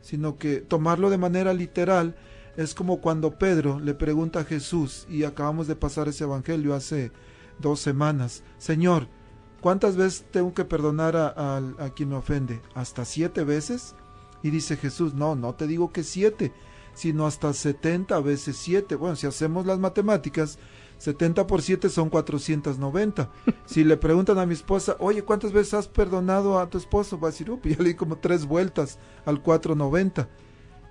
[0.00, 2.14] sino que tomarlo de manera literal
[2.56, 7.10] es como cuando Pedro le pregunta a Jesús, y acabamos de pasar ese evangelio hace
[7.58, 9.08] dos semanas, Señor,
[9.60, 12.62] ¿cuántas veces tengo que perdonar a quien me ofende?
[12.76, 13.96] ¿Hasta siete veces?
[14.44, 16.52] Y dice Jesús, no, no te digo que siete,
[16.92, 18.94] sino hasta setenta veces siete.
[18.94, 20.58] Bueno, si hacemos las matemáticas,
[20.98, 23.30] 70 por 7 son 490.
[23.66, 27.18] Si le preguntan a mi esposa, oye, ¿cuántas veces has perdonado a tu esposo?
[27.18, 30.28] Va a decir, uy, ya le di como tres vueltas al 490.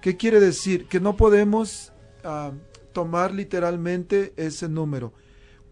[0.02, 0.88] ¿Qué quiere decir?
[0.88, 1.94] Que no podemos
[2.26, 2.52] uh,
[2.92, 5.14] tomar literalmente ese número.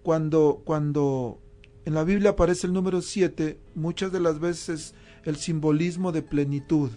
[0.04, 1.40] Cuando, cuando
[1.86, 4.94] en la Biblia aparece el número 7, muchas de las veces
[5.26, 6.92] el simbolismo de plenitud,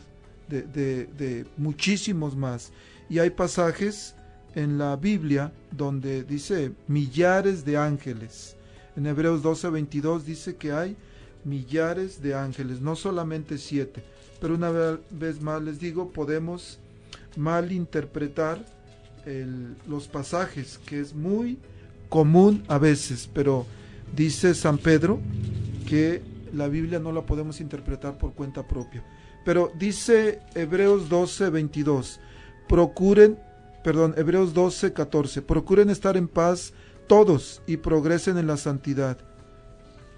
[0.48, 2.72] de, muchísimos más.
[3.08, 4.14] Y hay pasajes
[4.54, 8.56] en la Biblia donde dice millares de ángeles.
[8.96, 10.96] En Hebreos 12, 22 dice que hay
[11.44, 14.02] millares de ángeles, no solamente siete.
[14.40, 14.70] Pero una
[15.10, 16.78] vez más les digo, podemos
[17.36, 18.64] malinterpretar
[19.26, 21.58] el, los pasajes, que es muy
[22.08, 23.66] común a veces, pero
[24.14, 25.18] dice San Pedro
[25.88, 29.02] que la Biblia no la podemos interpretar por cuenta propia.
[29.44, 32.20] Pero dice Hebreos 12, 22,
[32.68, 33.38] procuren
[33.84, 35.42] perdón, Hebreos 12, 14.
[35.42, 36.72] Procuren estar en paz
[37.06, 39.18] todos y progresen en la santidad.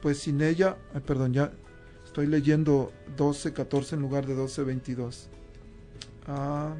[0.01, 1.53] Pues sin ella, ay, perdón, ya
[2.05, 5.29] estoy leyendo 12, 14 en lugar de 12, 22.
[6.29, 6.75] Ah.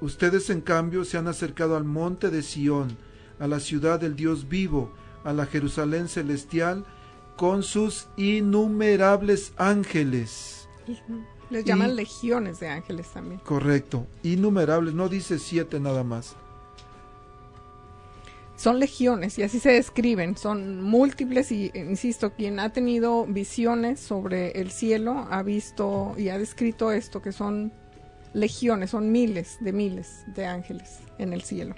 [0.00, 2.96] Ustedes en cambio se han acercado al monte de Sión,
[3.40, 4.92] a la ciudad del Dios vivo,
[5.24, 6.84] a la Jerusalén celestial,
[7.38, 10.68] con sus innumerables ángeles.
[11.50, 13.40] Les llaman y, legiones de ángeles también.
[13.44, 16.34] Correcto, innumerables, no dice siete nada más.
[18.56, 24.50] Son legiones y así se describen, son múltiples y, insisto, quien ha tenido visiones sobre
[24.60, 27.72] el cielo ha visto y ha descrito esto, que son
[28.34, 31.76] legiones, son miles de miles de ángeles en el cielo.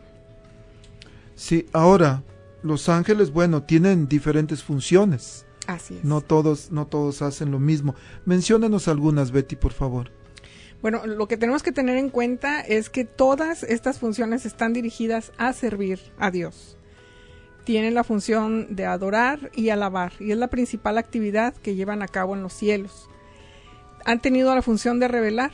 [1.34, 2.22] Sí, ahora,
[2.62, 5.44] los ángeles, bueno, tienen diferentes funciones.
[5.74, 6.04] Así es.
[6.04, 7.94] No todos, no todos hacen lo mismo.
[8.24, 10.10] Menciónenos algunas, Betty, por favor.
[10.82, 15.32] Bueno, lo que tenemos que tener en cuenta es que todas estas funciones están dirigidas
[15.38, 16.76] a servir a Dios.
[17.64, 22.08] Tienen la función de adorar y alabar, y es la principal actividad que llevan a
[22.08, 23.08] cabo en los cielos.
[24.06, 25.52] Han tenido la función de revelar,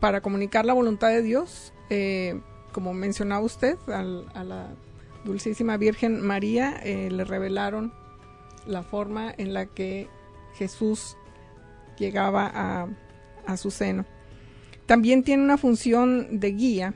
[0.00, 2.40] para comunicar la voluntad de Dios, eh,
[2.72, 4.68] como mencionaba usted, al- a la
[5.24, 7.92] Dulcísima Virgen María eh, le revelaron
[8.66, 10.08] la forma en la que
[10.54, 11.16] Jesús
[11.98, 12.88] llegaba a,
[13.46, 14.04] a su seno.
[14.86, 16.94] También tiene una función de guía,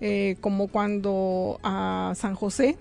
[0.00, 2.76] eh, como cuando a San José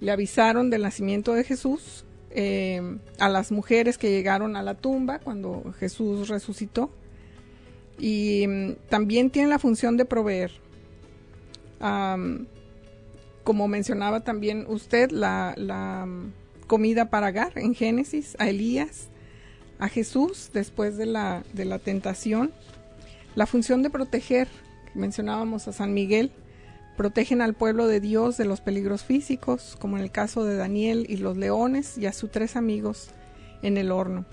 [0.00, 5.18] le avisaron del nacimiento de Jesús, eh, a las mujeres que llegaron a la tumba
[5.18, 6.90] cuando Jesús resucitó.
[7.98, 10.52] Y mm, también tiene la función de proveer.
[11.80, 12.46] Am,
[13.50, 19.08] como mencionaba también usted, la, mm, comida para Agar en Génesis, a Elías,
[19.80, 22.52] a Jesús después de la, de la tentación.
[23.34, 24.46] La función de proteger,
[24.92, 26.30] que mencionábamos a San Miguel,
[26.96, 31.04] protegen al pueblo de Dios de los peligros físicos, como en el caso de Daniel
[31.08, 33.08] y los leones y a sus tres amigos
[33.62, 34.26] en el horno.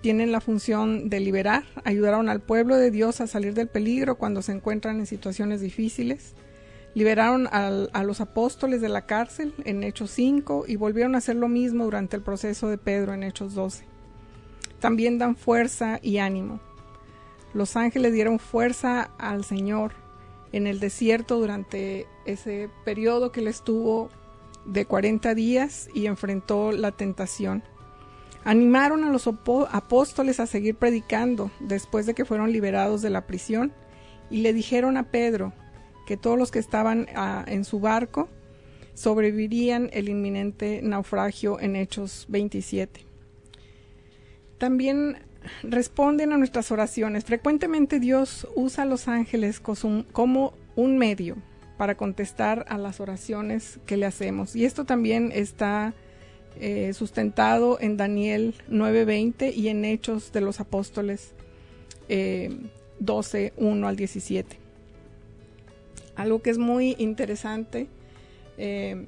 [0.00, 4.42] Tienen la función de liberar, ayudaron al pueblo de Dios a salir del peligro cuando
[4.42, 6.36] se encuentran en situaciones difíciles.
[6.94, 11.48] Liberaron a los apóstoles de la cárcel en Hechos 5 y volvieron a hacer lo
[11.48, 13.86] mismo durante el proceso de Pedro en Hechos 12.
[14.78, 16.60] También dan fuerza y ánimo.
[17.54, 19.92] Los ángeles dieron fuerza al Señor
[20.52, 24.10] en el desierto durante ese periodo que él estuvo
[24.66, 27.62] de 40 días y enfrentó la tentación.
[28.44, 33.72] Animaron a los apóstoles a seguir predicando después de que fueron liberados de la prisión
[34.30, 35.52] y le dijeron a Pedro
[36.06, 38.28] que todos los que estaban ah, en su barco
[38.94, 43.06] sobrevivirían el inminente naufragio en Hechos 27.
[44.58, 45.18] También
[45.62, 47.24] responden a nuestras oraciones.
[47.24, 51.36] Frecuentemente Dios usa a los ángeles como un medio
[51.76, 54.54] para contestar a las oraciones que le hacemos.
[54.54, 55.94] Y esto también está
[56.60, 61.32] eh, sustentado en Daniel 9:20 y en Hechos de los Apóstoles
[62.08, 62.56] eh,
[63.00, 64.61] 12, 1 al 17.
[66.16, 67.88] Algo que es muy interesante
[68.58, 69.06] eh,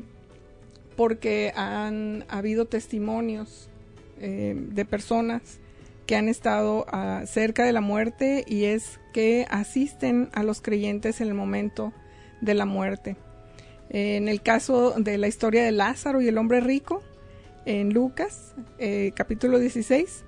[0.97, 3.69] porque han habido testimonios
[4.21, 5.59] eh, de personas
[6.07, 11.21] que han estado ah, cerca de la muerte y es que asisten a los creyentes
[11.21, 11.93] en el momento
[12.41, 13.17] de la muerte.
[13.91, 17.03] En el caso de la historia de Lázaro y el hombre rico,
[17.67, 20.25] en Lucas, eh, capítulo 16,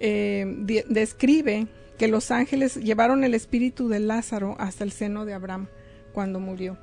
[0.00, 1.66] eh, de- describe
[1.98, 5.66] que los ángeles llevaron el espíritu de Lázaro hasta el seno de Abraham
[6.14, 6.78] cuando murió.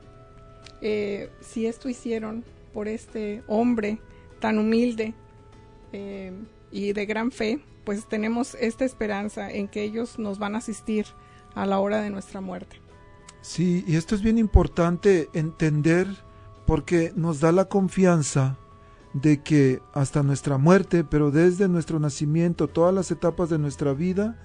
[0.82, 3.99] Eh, si esto hicieron por este hombre
[4.39, 5.13] tan humilde
[5.93, 6.34] eh,
[6.71, 11.05] y de gran fe, pues tenemos esta esperanza en que ellos nos van a asistir
[11.55, 12.77] a la hora de nuestra muerte.
[13.41, 16.07] Sí, y esto es bien importante entender
[16.67, 18.57] porque nos da la confianza
[19.13, 24.38] de que hasta nuestra muerte, pero desde nuestro nacimiento, todas las etapas de nuestra vida,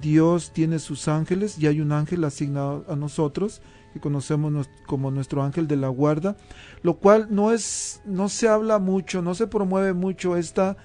[0.00, 3.62] Dios tiene sus ángeles y hay un ángel asignado a nosotros
[3.96, 6.36] que conocemos como nuestro ángel de la guarda,
[6.82, 10.76] lo cual no es no se habla mucho, no se promueve mucho esta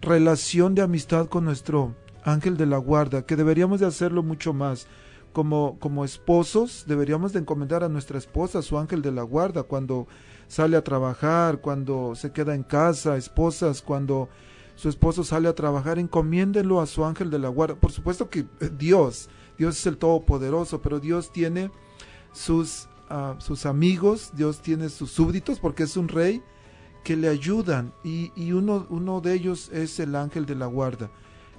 [0.00, 1.94] relación de amistad con nuestro
[2.24, 4.88] ángel de la guarda, que deberíamos de hacerlo mucho más.
[5.32, 10.08] Como, como esposos deberíamos de encomendar a nuestra esposa su ángel de la guarda cuando
[10.48, 14.30] sale a trabajar, cuando se queda en casa, esposas, cuando
[14.76, 17.76] su esposo sale a trabajar, encomiéndenlo a su ángel de la guarda.
[17.76, 18.46] Por supuesto que
[18.78, 21.70] Dios, Dios es el Todopoderoso, pero Dios tiene
[22.36, 26.42] sus, ah, sus amigos, Dios tiene sus súbditos, porque es un rey
[27.02, 31.10] que le ayudan y, y uno, uno de ellos es el ángel de la guarda.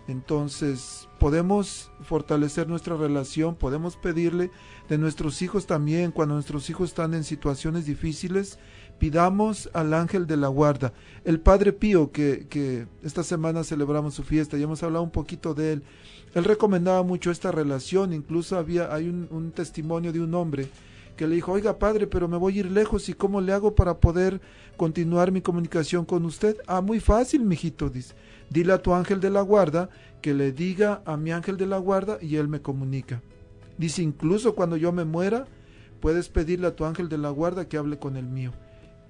[0.07, 4.51] Entonces podemos fortalecer nuestra relación, podemos pedirle
[4.87, 8.57] de nuestros hijos también, cuando nuestros hijos están en situaciones difíciles,
[8.99, 10.93] pidamos al ángel de la guarda.
[11.25, 15.53] El Padre Pío, que, que esta semana celebramos su fiesta y hemos hablado un poquito
[15.53, 15.83] de él,
[16.37, 20.69] él recomendaba mucho esta relación, incluso había, hay un, testimonio de un hombre
[21.15, 23.73] que le dijo, oiga padre, pero me voy a ir lejos y cómo le hago
[23.73, 24.39] para poder
[24.77, 26.57] continuar mi comunicación con usted.
[26.67, 28.13] Ah, muy fácil, mijito, dice.
[28.51, 29.89] Dile a tu ángel de la guarda
[30.21, 33.19] que le diga a mi ángel de la guarda y él me comunica.
[33.79, 35.47] Dice, incluso cuando yo me muera,
[36.01, 38.53] puedes pedirle a tu ángel de la guarda que hable con el mío.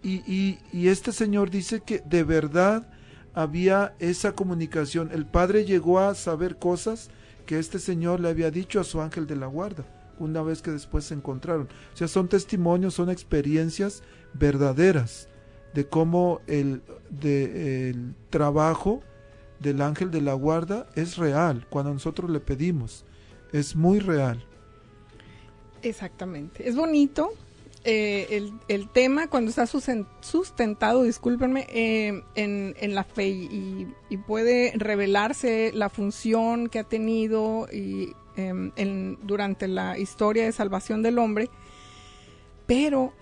[0.01, 2.87] Y, y, y este señor dice que de verdad
[3.37, 5.11] había esa comunicación.
[5.13, 7.11] El padre llegó a saber cosas
[7.45, 9.85] que este señor le había dicho a su ángel de la guarda,
[10.17, 11.69] una vez que después se encontraron.
[11.93, 14.01] O sea, son testimonios, son experiencias
[14.33, 15.29] verdaderas
[15.75, 16.81] de cómo el,
[17.11, 19.03] de, el trabajo
[19.59, 23.05] del ángel de la guarda es real cuando nosotros le pedimos.
[23.53, 24.43] Es muy real.
[25.83, 26.67] Exactamente.
[26.67, 27.29] Es bonito
[27.89, 33.87] eh, el, tema cuando está sustentado, discúlpenme, eh, en, la fe y,
[34.27, 41.17] puede revelarse la función que ha tenido y, en, durante la historia de salvación del
[41.17, 41.49] hombre.
[42.65, 43.13] Pero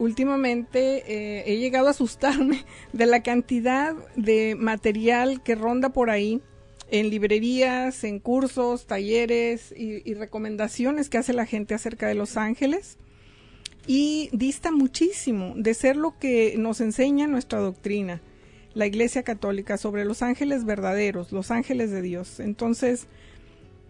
[0.00, 6.42] últimamente eh, he llegado a asustarme de la cantidad de material que ronda por ahí
[6.90, 12.98] en librerías, en cursos, talleres y recomendaciones que hace la gente acerca de los ángeles
[13.88, 18.20] y dista muchísimo de ser lo que nos enseña nuestra doctrina,
[18.74, 22.38] la Iglesia Católica, sobre los ángeles verdaderos, los ángeles de Dios.
[22.38, 23.06] Entonces,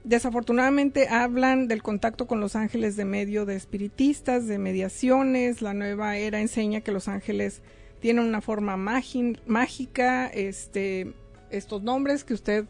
[0.05, 6.17] desafortunadamente hablan del contacto con los ángeles de medio de espiritistas, de mediaciones, la nueva
[6.17, 7.61] era enseña que los ángeles
[7.99, 11.13] tienen una forma mágica, este,
[11.51, 12.67] estos nombres que usted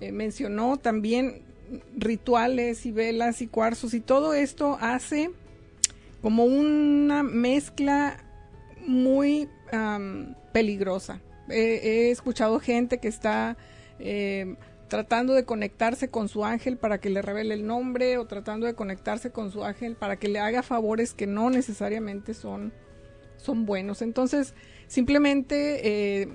[0.00, 1.42] eh, mencionó, también
[1.96, 5.30] rituales y velas y cuarzos y todo esto hace
[6.24, 8.16] como una mezcla
[8.86, 9.46] muy
[10.52, 11.20] peligrosa.
[11.50, 13.58] he escuchado gente que está
[13.98, 14.56] eh,
[14.88, 18.74] tratando de conectarse con su ángel para que le revele el nombre o tratando de
[18.74, 22.72] conectarse con su ángel para que le haga favores que no necesariamente son,
[23.36, 24.00] son buenos.
[24.00, 24.54] Entonces,
[24.86, 26.28] simplemente eh,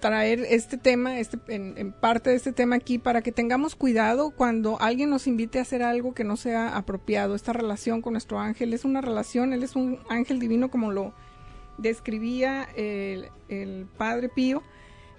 [0.00, 4.80] traer este tema, este, en, parte de este tema aquí, para que tengamos cuidado cuando
[4.80, 7.34] alguien nos invite a hacer algo que no sea apropiado.
[7.34, 11.12] Esta relación con nuestro ángel es una relación, él es un ángel divino como lo
[11.78, 14.62] describía el, Padre Pío.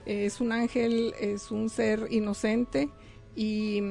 [0.06, 2.90] Es un ángel, es un ser inocente
[3.36, 3.82] y,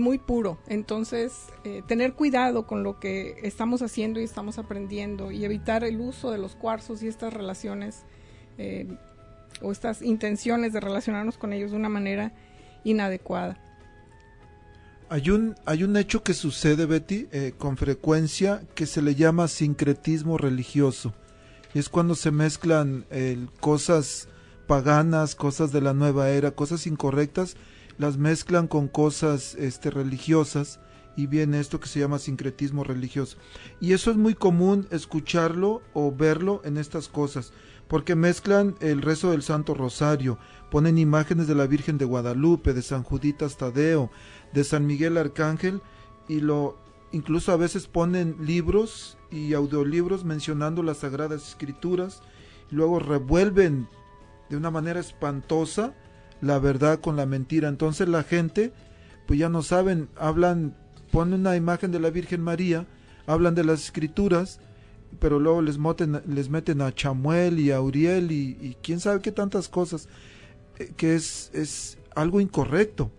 [0.00, 0.58] muy puro.
[0.66, 6.00] Entonces, eh, tener cuidado con lo que estamos haciendo y estamos aprendiendo y evitar el
[6.00, 8.04] uso de los cuarzos y estas relaciones.
[8.58, 8.86] Eh,
[9.62, 12.32] o estas intenciones de relacionarnos con ellos de una manera
[12.84, 13.58] inadecuada.
[15.08, 19.48] Hay un, hay un hecho que sucede, Betty, eh, con frecuencia que se le llama
[19.48, 21.14] sincretismo religioso.
[21.74, 23.04] Y es cuando se mezclan
[23.60, 24.28] cosas
[24.66, 27.56] paganas, cosas de la nueva era, cosas incorrectas,
[27.98, 30.80] las mezclan con cosas este, religiosas
[31.16, 33.38] y viene esto que se llama sincretismo religioso.
[33.80, 37.52] Y eso es muy común escucharlo o verlo en estas cosas
[37.88, 40.38] porque mezclan el rezo del Santo Rosario,
[40.70, 44.10] ponen imágenes de la Virgen de Guadalupe, de San Juditas Tadeo,
[44.52, 45.80] de San Miguel Arcángel
[46.28, 46.78] y lo
[47.12, 52.22] incluso a veces ponen libros y audiolibros mencionando las sagradas escrituras
[52.70, 53.88] y luego revuelven
[54.50, 55.94] de una manera espantosa
[56.40, 57.68] la verdad con la mentira.
[57.68, 58.72] Entonces la gente
[59.26, 60.76] pues ya no saben, hablan
[61.16, 62.84] ponen una imagen de la Virgen María,
[63.26, 64.60] hablan de las escrituras
[65.18, 69.32] pero luego les, meten, les meten a Chamuel y a Uriel y, quién sabe qué
[69.32, 70.08] tantas cosas,
[70.78, 73.10] eh, que es, es algo incorrecto,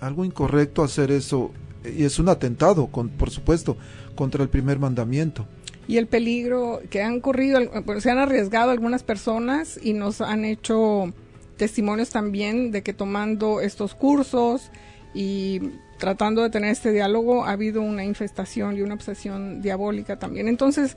[0.00, 1.52] algo incorrecto hacer eso,
[1.84, 3.76] y es un atentado, por supuesto,
[4.16, 5.46] contra el primer mandamiento.
[5.86, 7.60] Y el peligro que han corrido,
[8.00, 11.12] se han arriesgado algunas personas y nos han hecho
[11.56, 14.72] testimonios también de que tomando estos cursos
[15.14, 15.60] y
[15.98, 20.48] tratando de tener este diálogo ha habido una infestación y una obsesión diabólica también.
[20.48, 20.96] Entonces,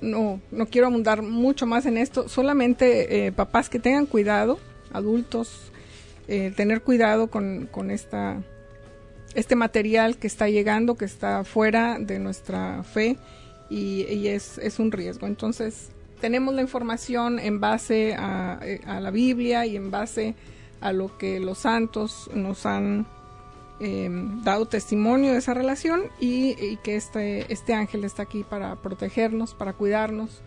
[0.00, 4.58] no, no quiero abundar mucho más en esto, solamente eh, papás que tengan cuidado,
[4.92, 5.72] adultos,
[6.28, 8.42] eh, tener cuidado con, con esta,
[9.34, 13.16] este material que está llegando, que está fuera de nuestra fe
[13.70, 15.26] y, y es, es, un riesgo.
[15.26, 15.90] Entonces,
[16.20, 20.34] tenemos la información en base a, eh, a la Biblia y en base
[20.80, 23.06] a lo que los santos nos han
[23.80, 29.54] Em, dado testimonio de esa relación y, que este, este ángel está aquí para protegernos,
[29.54, 30.42] para cuidarnos,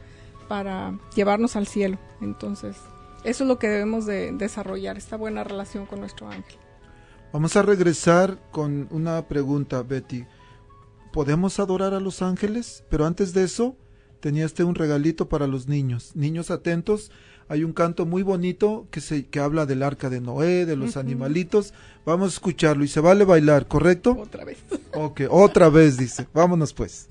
[0.49, 1.97] para llevarnos al cielo.
[2.19, 2.75] Entonces,
[3.23, 6.57] eso es lo que debemos de desarrollar, esta buena relación con nuestro ángel.
[7.31, 10.25] Vamos a regresar con una pregunta, Betty.
[11.13, 12.83] ¿Podemos adorar a los ángeles?
[12.89, 13.77] Pero antes de eso,
[14.19, 16.13] tenía este un regalito para los niños.
[16.15, 17.11] Niños atentos
[17.51, 20.95] hay un canto muy bonito que, se, que habla del arca de Noé, de los
[20.95, 21.73] animalitos.
[22.05, 24.15] Vamos a escucharlo y se vale bailar, ¿correcto?
[24.17, 24.59] Otra vez.
[24.93, 26.29] Ok, otra vez dice.
[26.33, 27.09] Vámonos pues.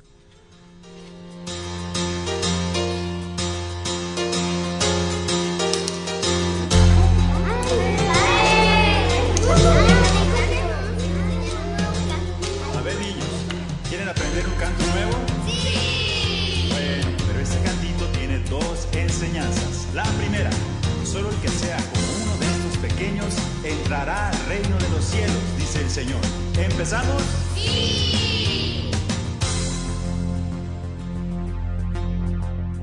[26.81, 27.23] ¿Empezamos?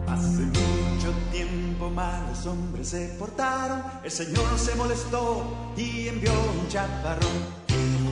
[0.07, 7.27] Hace mucho tiempo malos hombres se portaron, el Señor se molestó y envió un chaparrón.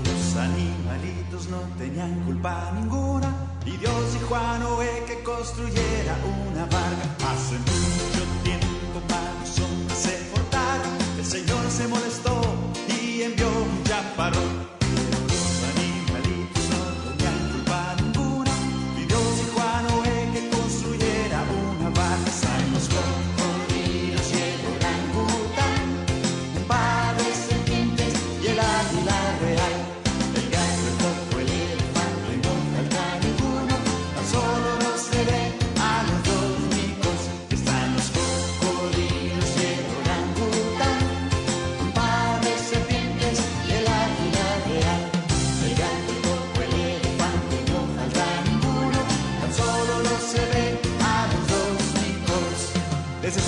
[0.06, 3.32] Los animalitos no tenían culpa ninguna
[3.64, 6.18] y Dios dijo a Noé que construyera
[6.48, 7.32] una barca.
[7.32, 12.42] Hace mucho tiempo malos hombres se portaron, el Señor se molestó
[12.88, 14.65] y envió un chaparrón.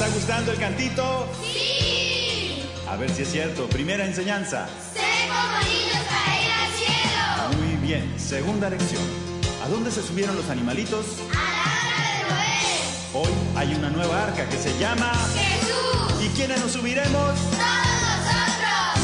[0.08, 1.28] Está gustando el cantito?
[1.42, 2.64] Sí.
[2.88, 3.68] A ver si es cierto.
[3.68, 4.68] Primera enseñanza.
[4.94, 7.58] Ser como niños para ir al cielo.
[7.58, 8.14] Muy bien.
[8.18, 9.04] Segunda lección.
[9.64, 11.06] ¿A dónde se subieron los animalitos?
[11.32, 13.28] A la hora de Noé.
[13.28, 15.12] Hoy hay una nueva arca que se llama...
[15.34, 16.24] Jesús.
[16.24, 17.12] ¿Y quiénes nos subiremos?
[17.12, 18.96] Todos nosotros.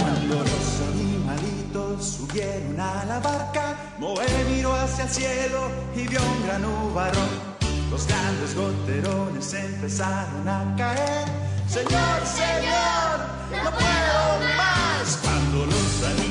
[0.00, 6.46] Cuando los animalitos subieron a la barca, Noé miró hacia el cielo y vio un
[6.46, 7.57] gran nubarrón.
[7.90, 11.26] Los grandes goterones empezaron a caer.
[11.68, 15.18] Señor, Señor, no puedo más.
[15.22, 16.27] Cuando los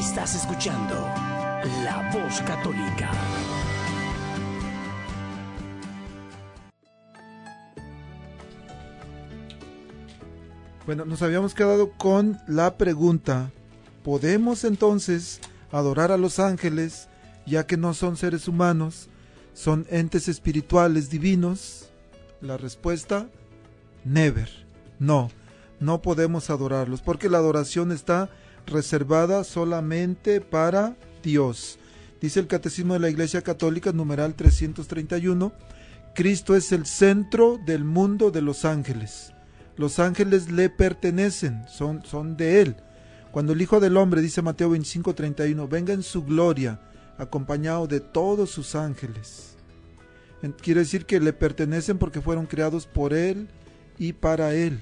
[0.00, 0.94] Estás escuchando
[1.84, 3.10] La Voz Católica.
[10.86, 13.50] Bueno, nos habíamos quedado con la pregunta,
[14.02, 15.38] ¿podemos entonces
[15.70, 17.10] adorar a los ángeles
[17.44, 19.10] ya que no son seres humanos,
[19.52, 21.90] son entes espirituales divinos?
[22.40, 23.28] La respuesta,
[24.06, 24.48] never,
[24.98, 25.30] no,
[25.78, 28.30] no podemos adorarlos porque la adoración está
[28.70, 31.78] reservada solamente para Dios.
[32.20, 35.52] Dice el Catecismo de la Iglesia Católica, numeral 331,
[36.14, 39.32] Cristo es el centro del mundo de los ángeles.
[39.76, 42.76] Los ángeles le pertenecen, son, son de él.
[43.30, 46.80] Cuando el Hijo del Hombre, dice Mateo 25, 31, venga en su gloria,
[47.16, 49.56] acompañado de todos sus ángeles.
[50.62, 53.48] Quiere decir que le pertenecen porque fueron creados por él
[53.98, 54.80] y para él.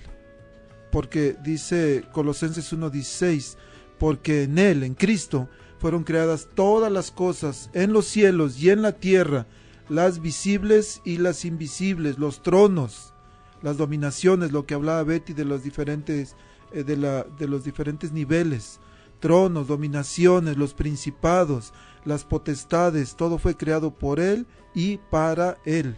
[0.90, 3.56] Porque dice Colosenses 1:16,
[3.98, 8.82] porque en él, en Cristo, fueron creadas todas las cosas en los cielos y en
[8.82, 9.46] la tierra,
[9.88, 13.14] las visibles y las invisibles, los tronos,
[13.62, 16.36] las dominaciones, lo que hablaba Betty de los diferentes
[16.72, 18.80] eh, de, la, de los diferentes niveles,
[19.20, 21.72] tronos, dominaciones, los principados,
[22.04, 25.96] las potestades, todo fue creado por él y para él.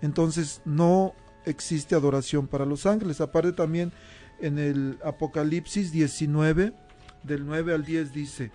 [0.00, 3.20] Entonces no existe adoración para los ángeles.
[3.20, 3.92] Aparte también
[4.40, 6.72] en el Apocalipsis 19,
[7.24, 8.52] del 9 al 10 dice,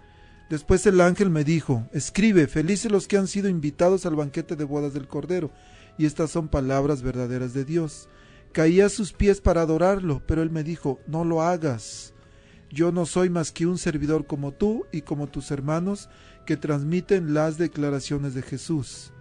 [0.49, 4.63] Después el ángel me dijo, escribe, felices los que han sido invitados al banquete de
[4.63, 5.51] bodas del Cordero.
[5.97, 8.07] Y estas son palabras verdaderas de Dios.
[8.53, 12.13] Caí a sus pies para adorarlo, pero él me dijo, no lo hagas.
[12.71, 16.09] Yo no soy más que un servidor como tú y como tus hermanos
[16.45, 19.11] que transmiten las declaraciones de Jesús.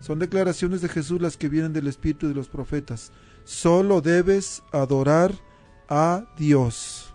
[0.00, 3.12] Son declaraciones de Jesús las que vienen del Espíritu de los profetas.
[3.44, 5.32] Solo debes adorar
[5.88, 7.05] a Dios.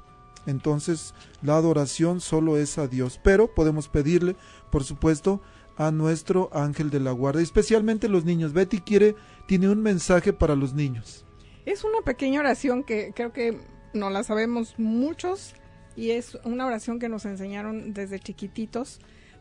[0.45, 4.35] Entonces, la adoración solo es a Dios, pero podemos pedirle,
[4.71, 5.41] por supuesto,
[5.77, 8.53] a nuestro ángel de la guarda, especialmente los niños.
[8.53, 9.15] Betty quiere,
[9.47, 11.25] tiene un mensaje para los niños.
[11.65, 13.59] Es una pequeña oración que creo que
[13.93, 15.53] no la sabemos muchos
[15.95, 18.99] y es una oración que nos enseñaron desde chiquititos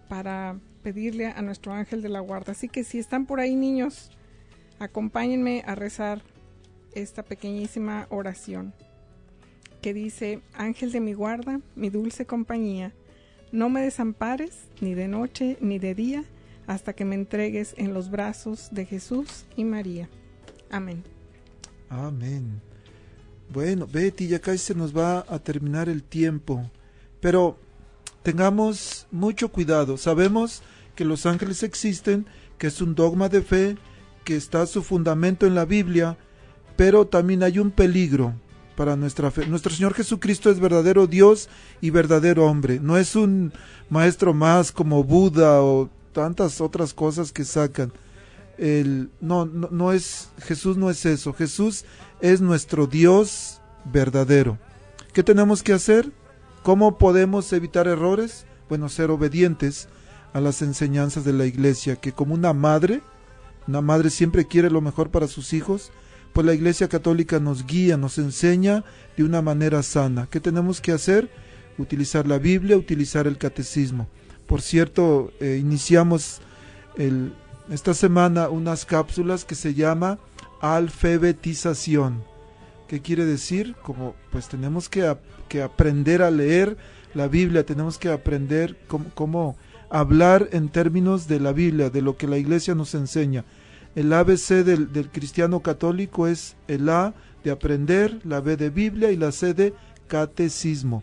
[0.09, 2.53] para pedirle a nuestro ángel de la guarda.
[2.53, 4.11] Así que si están por ahí niños,
[4.79, 6.23] acompáñenme a rezar
[6.95, 8.75] esta pequeñísima oración
[9.81, 12.93] que dice, Ángel de mi guarda, mi dulce compañía,
[13.53, 16.25] no me desampares ni de noche ni de día
[16.67, 20.09] hasta que me entregues en los brazos de Jesús y María.
[20.71, 21.03] Amén.
[21.89, 22.61] Amén.
[23.53, 26.71] Bueno, Betty, ya casi se nos va a terminar el tiempo,
[27.21, 27.59] pero
[28.23, 29.97] tengamos mucho cuidado.
[29.97, 30.63] Sabemos
[30.95, 32.27] que los ángeles existen,
[32.59, 33.77] que es un dogma de fe,
[34.23, 36.17] que está su fundamento en la Biblia,
[36.77, 38.35] pero también hay un peligro
[38.81, 39.47] para nuestra fe.
[39.47, 41.51] Nuestro Señor Jesucristo es verdadero Dios
[41.83, 42.81] y verdadero hombre.
[42.81, 43.53] No es un
[43.91, 47.93] maestro más como Buda o tantas otras cosas que sacan.
[48.57, 51.35] El, no, no, no es, Jesús no es eso.
[51.35, 51.85] Jesús
[52.23, 54.57] es nuestro Dios verdadero.
[55.13, 56.11] ¿Qué tenemos que hacer?
[56.63, 58.47] ¿Cómo podemos evitar errores?
[58.71, 59.89] Bueno, ser obedientes
[60.33, 63.03] a las enseñanzas de la iglesia, que como una madre,
[63.69, 65.93] una madre siempre quiere lo mejor para sus hijos,
[66.33, 68.85] pues la iglesia católica nos guía, nos enseña
[69.17, 70.29] de una manera sana.
[70.31, 71.29] ¿Qué tenemos que hacer?
[71.79, 74.09] Utilizar la Biblia, utilizar el catecismo.
[74.47, 76.41] Por cierto, eh, iniciamos
[77.71, 80.19] esta semana unas cápsulas que se llama
[80.61, 82.23] alfabetización.
[82.89, 83.77] ¿Qué quiere decir?
[83.83, 86.77] Como pues tenemos que, ap- que aprender a leer
[87.15, 88.77] la Biblia, tenemos que aprender
[89.15, 89.57] cómo
[89.89, 93.45] hablar en términos de la Biblia, de lo que la iglesia nos enseña.
[93.95, 99.17] El ABC del, cristiano católico es el A de aprender, la B de Biblia y
[99.17, 99.75] la C de
[100.07, 101.03] catecismo.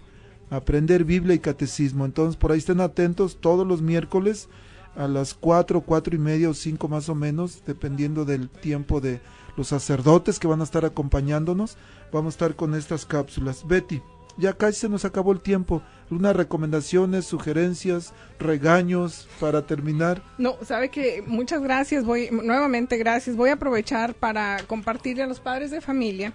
[0.49, 2.05] Aprender Biblia y catecismo.
[2.05, 4.47] Entonces por ahí estén atentos todos los miércoles
[4.95, 9.19] a las cuatro, cuatro y media o cinco más o menos, dependiendo del tiempo de
[9.57, 11.77] los sacerdotes que van a estar acompañándonos.
[12.13, 13.67] Vamos a estar con estas cápsulas.
[13.67, 14.01] Betty,
[14.37, 15.81] ya casi se nos acabó el tiempo.
[16.09, 20.21] Unas recomendaciones, sugerencias, regaños para terminar.
[20.37, 23.35] No, sabe que muchas gracias, voy nuevamente gracias.
[23.35, 26.33] Voy a aprovechar para compartirle a los padres de familia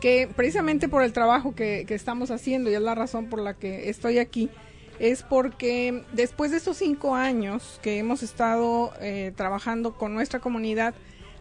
[0.00, 3.54] que precisamente por el trabajo que, que estamos haciendo, y es la razón por la
[3.54, 4.50] que estoy aquí,
[4.98, 10.94] es porque después de estos cinco años que hemos estado eh, trabajando con nuestra comunidad,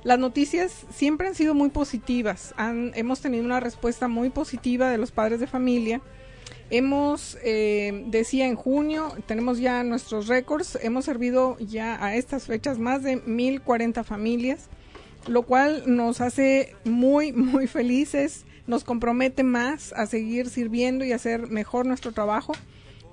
[0.04, 2.56] las noticias siempre han sido muy positivas.
[2.96, 6.02] Hemos tenido una respuesta muy positiva de los padres de familia.
[6.72, 12.80] Hemos, eh, decía en junio, tenemos ya nuestros récords, hemos servido ya a estas fechas
[12.80, 14.70] más de 1040 familias,
[15.28, 21.48] lo cual nos hace muy, muy felices, nos compromete más a seguir sirviendo y hacer
[21.48, 22.54] mejor nuestro trabajo.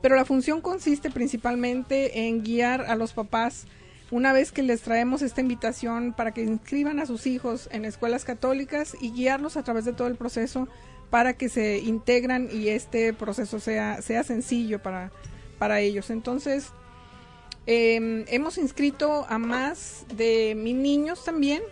[0.01, 3.67] Pero la función consiste principalmente en guiar a los papás
[4.11, 8.25] una vez que les traemos esta invitación para que inscriban a sus hijos en escuelas
[8.25, 10.69] católicas y guiarlos a través de todo el proceso
[11.11, 15.11] para que se integran y este proceso sea, sea sencillo para,
[15.59, 16.11] para ellos.
[16.11, 16.69] Entonces,
[17.67, 21.63] eh, hemos inscrito a más de mil niños también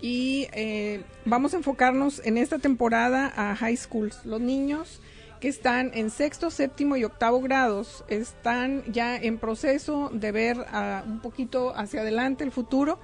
[0.00, 4.24] y eh, vamos a enfocarnos en esta temporada a high schools.
[4.24, 5.00] Los niños
[5.40, 11.04] que están en sexto, séptimo y octavo grados están ya en proceso de ver ah,
[11.06, 12.98] un poquito hacia adelante el futuro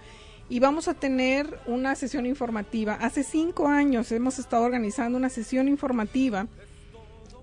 [0.48, 2.94] y vamos a tener una sesión informativa.
[2.94, 6.46] Hace cinco años hemos estado organizando una sesión informativa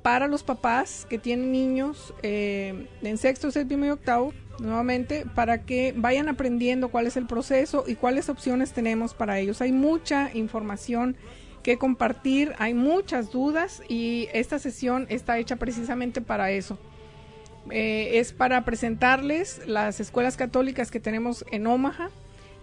[0.02, 5.94] para los papás que tienen niños eh, en sexto, séptimo y octavo, nuevamente, para que
[5.96, 9.62] vayan aprendiendo cuál es el proceso y cuáles opciones tenemos para ellos.
[9.62, 11.16] Hay mucha información
[11.62, 16.78] que compartir, hay muchas dudas y esta sesión está hecha precisamente para eso.
[17.70, 22.10] Eh, es para presentarles las escuelas católicas que tenemos en Omaha.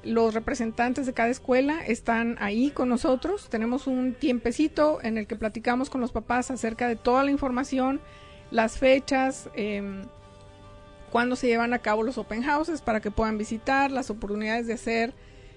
[0.05, 3.49] Los representantes de cada escuela están ahí con nosotros.
[3.49, 8.01] Tenemos un tiempecito en el que platicamos con los papás acerca de toda la información,
[8.51, 10.03] las fechas, eh,
[11.11, 14.75] cuándo se llevan a cabo los open houses para que puedan visitar, las oportunidades de
[14.75, 15.15] hacer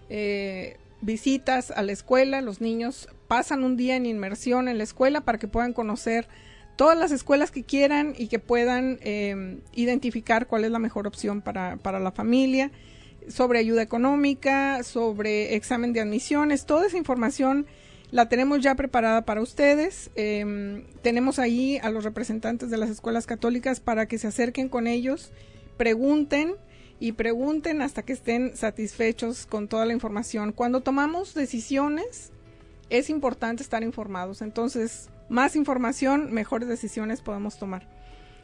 [0.10, 2.42] eh, visitas a la escuela.
[2.42, 6.28] Los niños pasan un día en inmersión en la escuela para que puedan conocer
[6.76, 11.42] todas las escuelas que quieran y que puedan eh, identificar cuál es la mejor opción
[11.42, 12.72] para, para la familia,
[13.30, 17.68] sobre ayuda económica, sobre examen de admisiones, toda esa información
[18.12, 20.12] la tenemos ya preparada para ustedes.
[20.16, 24.88] Eh, tenemos ahí a los representantes de las escuelas católicas para que se acerquen con
[24.88, 25.32] ellos,
[25.78, 26.56] pregunten
[27.00, 30.52] y pregunten hasta que estén satisfechos con toda la información.
[30.52, 32.31] Cuando tomamos decisiones,
[32.92, 34.42] es importante estar informados.
[34.42, 37.88] Entonces, más información, mejores decisiones podemos tomar.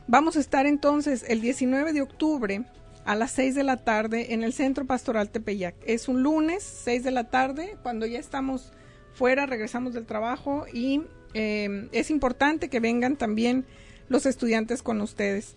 [0.07, 2.63] Vamos a estar entonces el 19 de octubre
[3.03, 5.75] a las 6 de la tarde en el Centro Pastoral Tepeyac.
[5.85, 8.71] Es un lunes, 6 de la tarde, cuando ya estamos
[9.13, 13.65] fuera, regresamos del trabajo y eh, es importante que vengan también
[14.07, 15.55] los estudiantes con ustedes.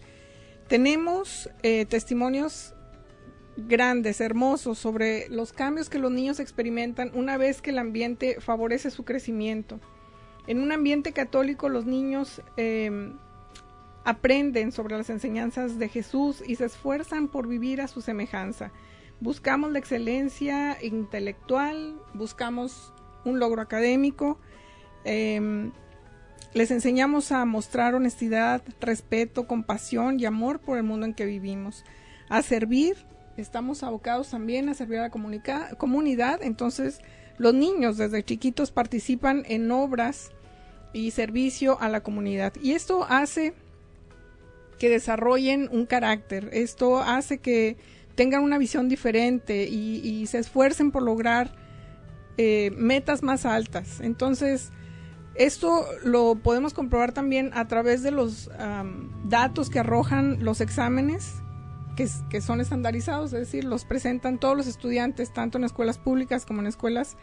[0.67, 2.75] Tenemos eh, testimonios
[3.67, 8.91] grandes, hermosos, sobre los cambios que los niños experimentan una vez que el ambiente favorece
[8.91, 9.81] su crecimiento.
[10.47, 13.13] En un ambiente católico los niños eh,
[14.05, 18.73] aprenden sobre las enseñanzas de Jesús y se esfuerzan por vivir a su semejanza.
[19.21, 22.93] Buscamos la excelencia intelectual, buscamos
[23.25, 24.39] un logro académico,
[25.05, 25.71] eh,
[26.53, 31.85] les enseñamos a mostrar honestidad, respeto, compasión y amor por el mundo en que vivimos,
[32.29, 32.97] a servir,
[33.41, 37.01] estamos abocados también a servir a la comunidad, entonces
[37.39, 40.31] los niños desde chiquitos participan en obras
[40.93, 42.53] y servicio a la comunidad.
[42.63, 43.55] Y esto hace
[44.79, 47.77] que desarrollen un carácter, esto hace que
[48.15, 51.55] tengan una visión diferente y, se esfuercen por lograr
[52.37, 54.01] eh, metas más altas.
[54.01, 54.71] Entonces,
[55.35, 58.51] esto lo podemos comprobar también a través de los
[59.25, 61.43] datos que arrojan los exámenes
[62.29, 66.61] que, son estandarizados, es decir, los presentan todos los estudiantes, tanto en escuelas públicas como
[66.61, 67.17] en escuelas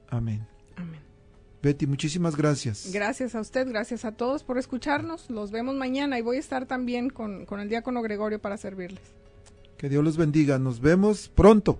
[0.10, 0.48] Amén.
[0.76, 1.00] Amén.
[1.62, 2.92] Betty, muchísimas gracias.
[2.92, 5.30] Gracias a usted, gracias a todos por escucharnos.
[5.30, 9.02] Los vemos mañana y voy a estar también con, con el diácono Gregorio para servirles.
[9.78, 10.60] Que Dios los bendiga.
[10.60, 11.80] Nos vemos pronto.